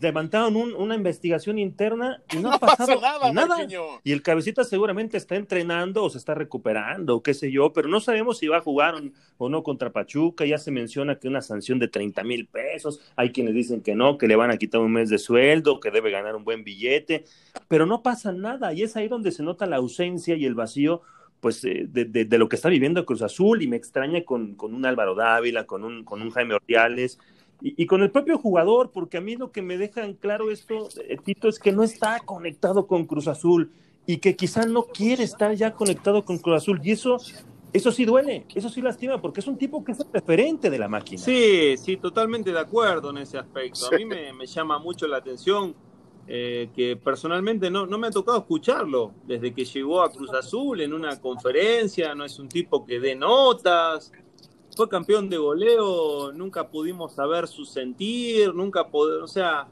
levantaron 0.00 0.56
una 0.56 0.94
investigación 0.94 1.58
interna 1.58 2.22
y 2.32 2.38
no, 2.38 2.52
ha 2.52 2.58
pasado 2.58 3.00
nada. 3.32 3.66
Y 4.04 4.12
el 4.12 4.22
cabecita 4.22 4.64
seguramente 4.64 5.16
está 5.16 5.36
entrenando 5.36 6.04
o 6.04 6.10
se 6.10 6.18
está 6.18 6.34
recuperando, 6.34 7.22
qué 7.22 7.34
sé 7.34 7.50
yo, 7.50 7.72
pero 7.72 7.88
no 7.88 8.00
sabemos 8.00 8.38
si 8.38 8.48
va 8.48 8.58
a 8.58 8.60
jugar 8.60 8.94
o 9.38 9.48
no 9.48 9.62
contra 9.62 9.92
Pachuca. 9.92 10.44
Ya 10.44 10.58
se 10.58 10.70
menciona 10.70 11.18
que 11.18 11.28
una 11.28 11.42
sanción 11.42 11.78
de 11.78 11.88
30 11.88 12.22
mil 12.24 12.46
pesos. 12.46 13.00
Hay 13.16 13.32
quienes 13.32 13.54
dicen 13.54 13.80
que 13.80 13.94
no, 13.94 14.18
que 14.18 14.28
le 14.28 14.36
van 14.36 14.50
a 14.50 14.58
quitar 14.58 14.80
un 14.80 14.92
mes 14.92 15.10
de 15.10 15.18
sueldo, 15.18 15.80
que 15.80 15.90
debe 15.90 16.10
ganar 16.10 16.36
un 16.36 16.44
buen 16.44 16.64
billete, 16.64 17.24
pero 17.68 17.86
no 17.86 18.02
pasa 18.02 18.32
nada. 18.32 18.72
Y 18.72 18.82
es 18.82 18.96
ahí 18.96 19.08
donde 19.08 19.32
se 19.32 19.42
nota 19.42 19.66
la 19.66 19.76
ausencia 19.76 20.36
y 20.36 20.44
el 20.44 20.54
vacío 20.54 21.02
pues 21.40 21.62
eh, 21.64 21.86
de, 21.88 22.38
lo 22.38 22.48
que 22.48 22.56
está 22.56 22.68
viviendo 22.68 23.04
Cruz 23.04 23.22
Azul 23.22 23.62
y 23.62 23.68
me 23.68 23.76
extraña 23.76 24.22
con, 24.24 24.54
con 24.54 24.74
un 24.74 24.86
Álvaro 24.86 25.14
Dávila, 25.14 25.64
con 25.64 25.84
un, 25.84 26.02
con 26.04 26.22
un 26.22 26.30
Jaime 26.30 26.54
Ordiales, 26.54 27.18
y, 27.60 27.86
con 27.86 28.02
el 28.02 28.10
propio 28.10 28.38
jugador, 28.38 28.90
porque 28.92 29.16
a 29.16 29.20
mí 29.20 29.36
lo 29.36 29.50
que 29.50 29.62
me 29.62 29.78
deja 29.78 30.04
en 30.04 30.14
claro 30.14 30.50
esto, 30.50 30.88
eh, 31.08 31.16
Tito, 31.22 31.48
es 31.48 31.58
que 31.58 31.72
no 31.72 31.82
está 31.82 32.20
conectado 32.20 32.86
con 32.86 33.06
Cruz 33.06 33.28
Azul 33.28 33.72
y 34.04 34.18
que 34.18 34.36
quizá 34.36 34.66
no 34.66 34.84
quiere 34.84 35.24
estar 35.24 35.54
ya 35.54 35.72
conectado 35.72 36.24
con 36.24 36.38
Cruz 36.38 36.56
Azul. 36.56 36.80
Y 36.82 36.92
eso, 36.92 37.16
eso 37.72 37.92
sí 37.92 38.04
duele, 38.04 38.46
eso 38.54 38.68
sí 38.68 38.82
lastima, 38.82 39.20
porque 39.20 39.40
es 39.40 39.46
un 39.46 39.56
tipo 39.56 39.82
que 39.82 39.92
es 39.92 40.00
el 40.00 40.06
referente 40.12 40.68
de 40.68 40.78
la 40.78 40.86
máquina. 40.86 41.20
Sí, 41.20 41.76
sí, 41.78 41.96
totalmente 41.96 42.52
de 42.52 42.60
acuerdo 42.60 43.10
en 43.10 43.18
ese 43.18 43.38
aspecto. 43.38 43.86
A 43.90 43.96
mí 43.96 44.04
me, 44.04 44.46
llama 44.46 44.78
mucho 44.78 45.06
la 45.06 45.16
atención 45.16 45.74
eh, 46.28 46.68
que 46.74 46.96
personalmente 46.96 47.70
no, 47.70 47.86
no 47.86 47.96
me 47.96 48.08
ha 48.08 48.10
tocado 48.10 48.38
escucharlo 48.38 49.12
desde 49.24 49.54
que 49.54 49.64
llegó 49.64 50.02
a 50.02 50.12
Cruz 50.12 50.32
Azul 50.34 50.80
en 50.82 50.92
una 50.92 51.18
conferencia, 51.20 52.14
no 52.14 52.24
es 52.24 52.38
un 52.38 52.48
tipo 52.48 52.84
que 52.84 53.00
dé 53.00 53.14
notas, 53.14 54.12
fue 54.76 54.88
campeón 54.90 55.30
de 55.30 55.38
goleo, 55.38 56.32
nunca 56.32 56.68
pudimos 56.68 57.14
saber 57.14 57.48
su 57.48 57.64
sentir, 57.64 58.54
nunca 58.54 58.88
poder, 58.88 59.22
o 59.22 59.26
sea, 59.26 59.68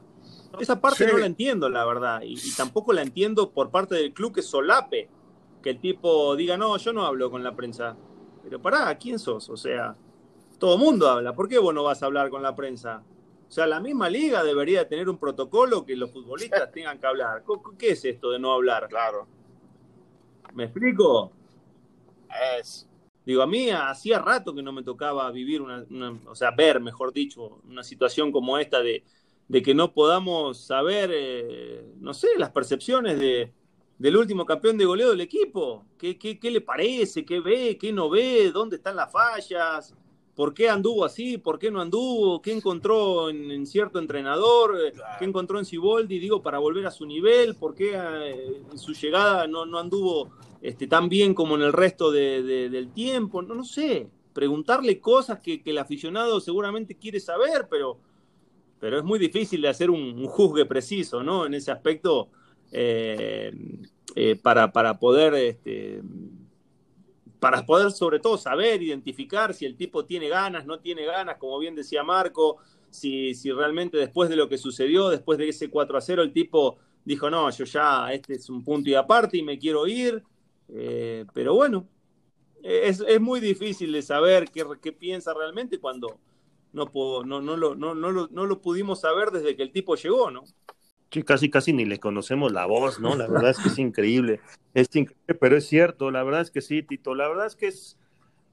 esa 0.59 0.81
parte 0.81 1.05
no 1.05 1.19
la 1.19 1.27
entiendo, 1.27 1.69
la 1.69 1.85
verdad, 1.85 2.21
y, 2.23 2.35
tampoco 2.55 2.91
la 2.91 3.03
entiendo 3.03 3.51
por 3.51 3.69
parte 3.69 3.95
del 3.95 4.13
club 4.13 4.33
que 4.33 4.41
solape, 4.41 5.07
que 5.61 5.69
el 5.69 5.79
tipo 5.79 6.35
diga, 6.35 6.57
no, 6.57 6.75
yo 6.77 6.91
no 6.91 7.05
hablo 7.05 7.29
con 7.29 7.43
la 7.43 7.55
prensa. 7.55 7.95
Pero 8.43 8.61
pará, 8.61 8.95
¿quién 8.97 9.17
sos? 9.17 9.49
O 9.49 9.57
sea, 9.57 9.95
todo 10.59 10.77
mundo 10.77 11.07
habla, 11.07 11.33
¿por 11.33 11.47
qué 11.47 11.59
vos 11.59 11.73
no 11.73 11.83
vas 11.83 12.01
a 12.01 12.07
hablar 12.07 12.29
con 12.29 12.41
la 12.41 12.55
prensa? 12.55 13.03
O 13.47 13.51
sea, 13.51 13.67
la 13.67 13.79
misma 13.79 14.09
liga 14.09 14.43
debería 14.43 14.87
tener 14.87 15.07
un 15.07 15.17
protocolo 15.17 15.85
que 15.85 15.95
los 15.95 16.11
futbolistas 16.11 16.71
tengan 16.73 16.99
que 16.99 17.05
hablar. 17.05 17.43
¿Qué 17.77 17.91
es 17.91 18.03
esto 18.05 18.31
de 18.31 18.39
no 18.39 18.51
hablar? 18.51 18.87
Claro. 18.87 19.27
¿Me 20.53 20.65
explico? 20.65 21.31
Es. 22.59 22.87
Digo, 23.25 23.41
a 23.41 23.47
mí 23.47 23.69
hacía 23.71 24.19
rato 24.19 24.53
que 24.53 24.61
no 24.61 24.71
me 24.71 24.83
tocaba 24.83 25.31
vivir 25.31 25.61
una, 25.61 25.85
o 26.27 26.35
sea, 26.35 26.51
ver, 26.51 26.79
mejor 26.79 27.11
dicho, 27.11 27.59
una 27.67 27.83
situación 27.83 28.31
como 28.31 28.57
esta 28.59 28.81
de, 28.81 29.03
que 29.63 29.73
no 29.73 29.93
podamos 29.93 30.59
saber, 30.65 31.09
eh, 31.11 31.93
no 31.99 32.13
sé, 32.13 32.27
las 32.37 32.51
percepciones 32.51 33.19
de, 33.19 33.51
del 33.97 34.17
último 34.17 34.45
campeón 34.45 34.77
de 34.77 34.85
goleo 34.85 35.09
del 35.09 35.21
equipo. 35.21 35.85
¿Qué, 35.97 36.17
qué, 36.17 36.51
le 36.51 36.61
parece? 36.61 37.25
¿Qué 37.25 37.39
ve? 37.39 37.77
¿Qué 37.79 37.91
no 37.91 38.09
ve? 38.09 38.51
¿Dónde 38.51 38.75
están 38.75 38.95
las 38.95 39.11
fallas? 39.11 39.95
¿Por 40.35 40.53
qué 40.53 40.69
anduvo 40.69 41.03
así? 41.05 41.39
¿Por 41.39 41.57
qué 41.57 41.71
no 41.71 41.81
anduvo? 41.81 42.41
¿Qué 42.41 42.51
encontró 42.51 43.29
en, 43.29 43.65
cierto 43.65 43.97
entrenador? 43.99 44.77
¿Qué 45.17 45.25
encontró 45.25 45.57
en 45.57 45.65
Siboldi? 45.65 46.19
Digo, 46.19 46.43
para 46.43 46.59
volver 46.59 46.85
a 46.85 46.91
su 46.91 47.05
nivel. 47.05 47.55
¿Por 47.55 47.73
qué 47.73 47.93
eh, 47.95 48.61
en 48.69 48.77
su 48.77 48.93
llegada 48.93 49.47
no, 49.47 49.65
no 49.65 49.79
anduvo 49.79 50.29
este, 50.61 50.87
tan 50.87 51.09
bien 51.09 51.33
como 51.33 51.55
en 51.55 51.61
el 51.61 51.73
resto 51.73 52.11
del 52.11 52.91
tiempo, 52.93 53.41
no, 53.41 53.55
no 53.55 53.63
sé, 53.63 54.09
preguntarle 54.33 54.99
cosas 54.99 55.39
que, 55.39 55.61
el 55.63 55.77
aficionado 55.77 56.39
seguramente 56.39 56.95
quiere 56.95 57.19
saber, 57.19 57.67
pero, 57.69 57.97
pero 58.79 58.97
es 58.97 59.03
muy 59.03 59.19
difícil 59.19 59.61
de 59.61 59.69
hacer 59.69 59.89
un, 59.89 60.25
juzgue 60.25 60.65
preciso, 60.65 61.23
¿no? 61.23 61.45
En 61.45 61.53
ese 61.53 61.71
aspecto, 61.71 62.29
eh, 62.71 63.53
eh, 64.15 64.35
para, 64.41 64.71
para, 64.71 64.99
poder 64.99 65.33
este, 65.35 66.01
para 67.39 67.65
poder 67.65 67.91
sobre 67.91 68.19
todo 68.19 68.37
saber, 68.37 68.81
identificar 68.81 69.53
si 69.53 69.65
el 69.65 69.75
tipo 69.75 70.03
tiene 70.03 70.29
ganas, 70.29 70.65
no 70.65 70.79
tiene 70.79 71.05
ganas, 71.05 71.37
como 71.37 71.59
bien 71.59 71.75
decía 71.75 72.03
Marco, 72.03 72.57
si, 72.89 73.35
si 73.35 73.51
realmente 73.51 73.97
después 73.97 74.29
de 74.29 74.35
lo 74.35 74.49
que 74.49 74.57
sucedió, 74.57 75.09
después 75.09 75.37
de 75.37 75.49
ese 75.49 75.69
4 75.69 75.97
a 75.97 76.01
0, 76.01 76.23
el 76.23 76.33
tipo 76.33 76.77
dijo, 77.03 77.29
no, 77.29 77.49
yo 77.51 77.65
ya, 77.65 78.11
este 78.11 78.33
es 78.33 78.49
un 78.49 78.63
punto 78.63 78.89
y 78.89 78.95
aparte 78.95 79.37
y 79.37 79.43
me 79.43 79.59
quiero 79.59 79.85
ir. 79.87 80.23
Eh, 80.69 81.25
pero 81.33 81.53
bueno, 81.53 81.87
es, 82.63 83.03
es, 83.07 83.21
muy 83.21 83.39
difícil 83.39 83.91
de 83.91 84.01
saber 84.01 84.49
qué, 84.51 84.65
qué 84.81 84.91
piensa 84.91 85.33
realmente 85.33 85.79
cuando 85.79 86.19
no, 86.73 86.91
puedo, 86.91 87.23
no, 87.23 87.41
no, 87.41 87.55
lo, 87.55 87.75
no, 87.75 87.95
no, 87.95 88.11
lo, 88.11 88.27
no 88.31 88.45
lo 88.45 88.61
pudimos 88.61 89.01
saber 89.01 89.31
desde 89.31 89.55
que 89.55 89.63
el 89.63 89.71
tipo 89.71 89.95
llegó, 89.95 90.31
¿no? 90.31 90.43
Sí, 91.11 91.23
casi, 91.23 91.49
casi 91.49 91.71
ni 91.71 91.85
le 91.85 91.99
conocemos 91.99 92.51
la 92.51 92.65
voz, 92.65 92.99
¿no? 92.99 93.15
La 93.15 93.27
verdad 93.27 93.51
es 93.51 93.59
que 93.59 93.69
es 93.69 93.79
increíble. 93.79 94.41
Es 94.73 94.93
increíble, 94.95 95.35
pero 95.39 95.55
es 95.55 95.65
cierto, 95.65 96.11
la 96.11 96.23
verdad 96.23 96.41
es 96.41 96.51
que 96.51 96.61
sí, 96.61 96.83
Tito. 96.83 97.15
La 97.15 97.29
verdad 97.29 97.45
es 97.45 97.55
que 97.55 97.67
es 97.67 97.97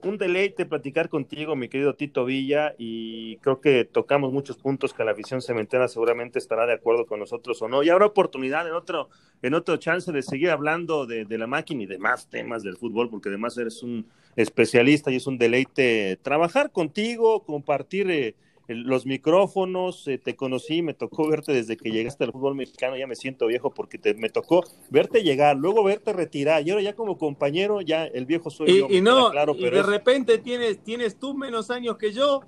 un 0.05 0.19
deleite 0.19 0.67
platicar 0.67 1.09
contigo, 1.09 1.55
mi 1.57 1.69
querido 1.69 1.95
Tito 1.95 2.25
Villa, 2.25 2.75
y 2.79 3.37
creo 3.39 3.61
que 3.61 3.85
tocamos 3.85 4.33
muchos 4.33 4.57
puntos 4.57 4.93
que 4.93 5.05
la 5.05 5.13
afición 5.13 5.43
cementera 5.43 5.89
seguramente 5.89 6.39
estará 6.39 6.67
de 6.67 6.75
acuerdo 6.75 7.07
con 7.07 7.21
nosotros 7.21 7.61
o 7.63 7.69
no. 7.69 7.83
Y 7.83 7.91
habrá 7.91 8.07
oportunidad 8.07 8.67
en 8.67 8.75
otro, 8.75 9.09
en 9.43 9.55
otro 9.55 9.77
chance 9.77 10.11
de 10.11 10.23
seguir 10.23 10.51
hablando 10.51 11.07
de, 11.07 11.27
la 11.39 11.47
máquina 11.47 11.85
y 11.85 11.87
de 11.87 11.99
más 11.99 12.29
temas 12.29 12.63
del 12.63 12.77
fútbol, 12.77 13.11
porque 13.11 13.29
además 13.29 13.57
eres 13.59 13.83
un 13.83 14.07
especialista 14.37 15.11
y 15.11 15.17
es 15.17 15.27
un 15.27 15.39
deleite 15.39 16.19
trabajar 16.23 16.73
contigo, 16.73 17.45
compartir. 17.45 18.11
Eh, 18.11 18.35
los 18.69 19.07
micrófonos, 19.07 20.07
eh, 20.09 20.19
te 20.19 20.37
conocí, 20.37 20.83
me 20.83 20.95
tocó 20.95 21.29
verte 21.29 21.53
desde 21.53 21.77
que 21.77 21.91
llegaste 21.91 22.25
al 22.25 22.33
fútbol 22.33 22.55
mexicano, 22.55 22.97
ya 22.97 23.07
me 23.07 23.17
siento 23.17 23.47
viejo 23.47 23.73
porque 23.73 23.99
te, 23.99 24.15
me 24.15 24.31
tocó 24.31 24.65
verte 24.91 25.23
llegar, 25.23 25.57
luego 25.57 25.83
verte 25.85 26.13
retirar, 26.13 26.67
y 26.67 26.71
ahora 26.71 26.83
ya 26.83 26.95
como 26.95 27.19
compañero, 27.19 27.81
ya 27.81 28.05
el 28.05 28.27
viejo 28.27 28.51
soy 28.51 28.71
y, 28.71 28.79
yo. 28.79 28.87
Y 28.89 29.01
no, 29.01 29.31
claro, 29.31 29.55
pero 29.55 29.69
y 29.69 29.71
de 29.71 29.81
es... 29.81 29.87
repente 29.87 30.39
tienes, 30.39 30.83
tienes 30.83 31.19
tú 31.19 31.35
menos 31.35 31.71
años 31.71 31.97
que 31.97 32.13
yo, 32.13 32.43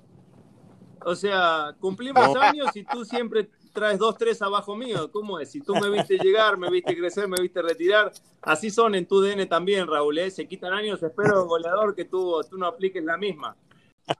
o 1.03 1.15
sea, 1.15 1.75
cumplimos 1.79 2.33
no. 2.33 2.41
años 2.41 2.75
y 2.75 2.83
tú 2.83 3.05
siempre 3.05 3.49
traes 3.73 3.99
dos, 3.99 4.17
tres 4.17 4.41
abajo 4.41 4.75
mío, 4.75 5.11
¿cómo 5.11 5.39
es? 5.39 5.51
Si 5.51 5.59
tú 5.59 5.75
me 5.75 5.89
viste 5.89 6.17
llegar, 6.17 6.57
me 6.57 6.69
viste 6.69 6.95
crecer, 6.95 7.27
me 7.27 7.41
viste 7.41 7.61
retirar, 7.61 8.11
así 8.41 8.69
son 8.69 8.95
en 8.95 9.05
tu 9.05 9.19
DN 9.19 9.45
también, 9.47 9.85
Raúl, 9.85 10.17
¿eh? 10.17 10.31
se 10.31 10.47
quitan 10.47 10.71
años, 10.71 11.03
espero, 11.03 11.45
goleador, 11.45 11.93
que 11.93 12.05
tú, 12.05 12.39
tú 12.49 12.57
no 12.57 12.67
apliques 12.67 13.03
la 13.03 13.17
misma. 13.17 13.55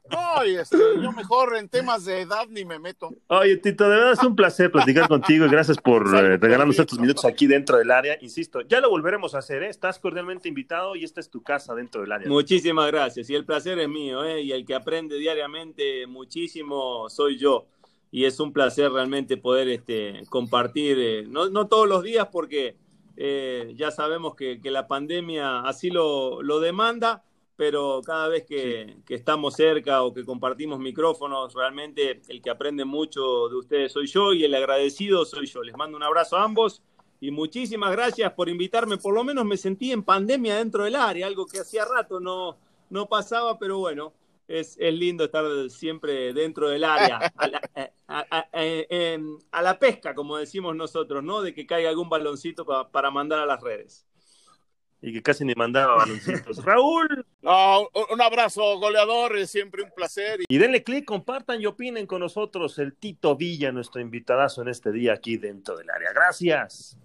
Ay, 0.10 0.56
este, 0.56 0.78
yo 1.02 1.12
mejor 1.12 1.56
en 1.56 1.69
temas 1.69 2.06
de 2.06 2.21
edad 2.21 2.48
ni 2.50 2.65
me 2.65 2.80
meto. 2.80 3.10
Oye, 3.28 3.58
Tito, 3.58 3.84
de 3.84 3.89
verdad 3.89 4.13
es 4.13 4.24
un 4.24 4.36
placer 4.36 4.71
platicar 4.71 5.08
contigo 5.08 5.45
y 5.45 5.50
gracias 5.50 5.78
por 5.78 6.08
eh, 6.15 6.38
regalarnos 6.38 6.78
estos 6.80 7.00
minutos 7.00 7.26
aquí 7.26 7.48
dentro 7.48 7.78
del 7.78 7.91
área. 7.91 8.17
Insisto, 8.21 8.62
ya 8.62 8.80
lo 8.80 8.89
volveremos 8.89 9.36
a 9.36 9.39
hacer, 9.39 9.63
¿eh? 9.63 9.69
estás 9.69 10.00
cordialmente 10.00 10.50
invitado 10.50 10.95
y 10.95 11.04
esta 11.04 11.19
es 11.19 11.30
tu 11.30 11.43
casa 11.43 11.76
dentro 11.76 12.02
del 12.02 12.12
área. 12.12 12.28
Muchísimas 12.28 12.88
gracias 12.91 13.30
y 13.30 13.36
el 13.36 13.45
placer 13.45 13.80
es 13.80 13.89
mío, 13.89 14.24
¿eh? 14.24 14.41
y 14.41 14.52
el 14.52 14.65
que 14.65 14.76
aprende 14.76 15.17
diariamente 15.17 16.08
muchísimo 16.08 17.10
soy 17.10 17.38
yo. 17.38 17.67
Y 18.12 18.26
es 18.26 18.39
un 18.39 18.54
placer 18.54 18.91
realmente 18.91 19.38
poder 19.38 19.67
este, 19.67 20.24
compartir, 20.30 20.98
eh, 21.00 21.26
no, 21.28 21.50
no, 21.50 21.67
todos 21.67 21.88
los 21.88 22.02
días 22.04 22.30
porque 22.32 22.78
eh, 23.17 23.74
ya 23.76 23.91
sabemos 23.91 24.36
que, 24.36 24.62
que, 24.62 24.71
la 24.71 24.88
pandemia 24.88 25.62
así 25.62 25.89
lo, 25.89 26.41
lo 26.41 26.60
demanda 26.60 27.24
pero 27.56 28.02
cada 28.06 28.28
vez 28.28 28.46
que, 28.46 28.86
sí. 28.88 29.04
que, 29.06 29.15
estamos 29.15 29.56
cerca 29.56 30.04
o 30.04 30.13
que 30.13 30.26
compartimos 30.26 30.80
micrófonos, 30.80 31.54
realmente 31.54 32.22
el 32.28 32.41
que 32.41 32.50
aprende 32.50 32.84
mucho 32.84 33.48
de 33.50 33.56
ustedes 33.56 33.91
soy 33.94 34.08
yo 34.08 34.34
y 34.34 34.44
el 34.44 34.54
agradecido 34.54 35.26
soy 35.26 35.46
yo. 35.46 35.63
Les 35.63 35.76
mando 35.78 35.96
un 35.96 36.04
abrazo 36.04 36.38
a 36.38 36.44
ambos 36.44 36.82
y 37.22 37.32
muchísimas 37.32 37.91
gracias 37.91 38.34
por 38.34 38.50
invitarme. 38.50 38.98
Por 38.98 39.13
lo 39.13 39.24
menos 39.24 39.46
me 39.46 39.58
sentí 39.58 39.91
en 39.91 40.04
pandemia 40.04 40.58
dentro 40.58 40.84
del 40.84 40.96
área, 40.96 41.28
algo 41.28 41.46
que 41.46 41.60
hacía 41.60 41.86
rato 41.86 42.20
no, 42.20 42.58
no 42.89 43.08
pasaba, 43.08 43.58
pero 43.58 43.78
bueno, 43.78 44.13
es, 44.48 44.76
es 44.78 44.94
lindo 44.94 45.24
estar 45.24 45.46
siempre 45.70 46.34
dentro 46.34 46.70
del 46.70 46.84
área, 46.84 47.18
a 47.38 47.48
la, 47.48 47.62
a, 48.08 48.26
a, 48.30 48.48
a 49.52 49.62
la, 49.62 49.80
pesca, 49.80 50.13
como 50.13 50.38
decimos 50.38 50.76
nosotros, 50.76 51.24
¿no? 51.24 51.41
De 51.41 51.54
que 51.54 51.65
caiga 51.65 51.89
algún 51.89 52.10
baloncito 52.10 52.65
para 52.91 53.12
mandar 53.12 53.39
a 53.39 53.46
las 53.46 53.62
redes 53.62 54.06
y 55.01 55.13
que 55.13 55.21
casi 55.21 55.45
ni 55.45 55.53
mandaba 55.53 55.95
baloncitos. 55.97 56.58
Raúl. 56.65 57.25
Un 57.41 58.21
abrazo, 58.21 58.79
goleador, 58.79 59.38
es 59.38 59.51
siempre 59.51 59.84
un 59.84 59.91
placer. 59.91 60.39
Y 60.47 60.58
denle 60.58 60.84
clic, 60.84 61.05
compartan 61.05 61.62
y 61.62 61.65
opinen 61.65 62.08
con 62.08 62.21
nosotros 62.21 62.79
el 62.79 62.95
Tito 62.95 63.36
Villa, 63.36 63.71
nuestro 63.71 64.01
invitadazo 64.01 64.62
en 64.62 64.69
este 64.69 64.91
día 64.91 65.13
aquí 65.13 65.38
dentro 65.38 65.77
del 65.77 65.89
área. 65.89 66.12
Gracias. 66.13 66.97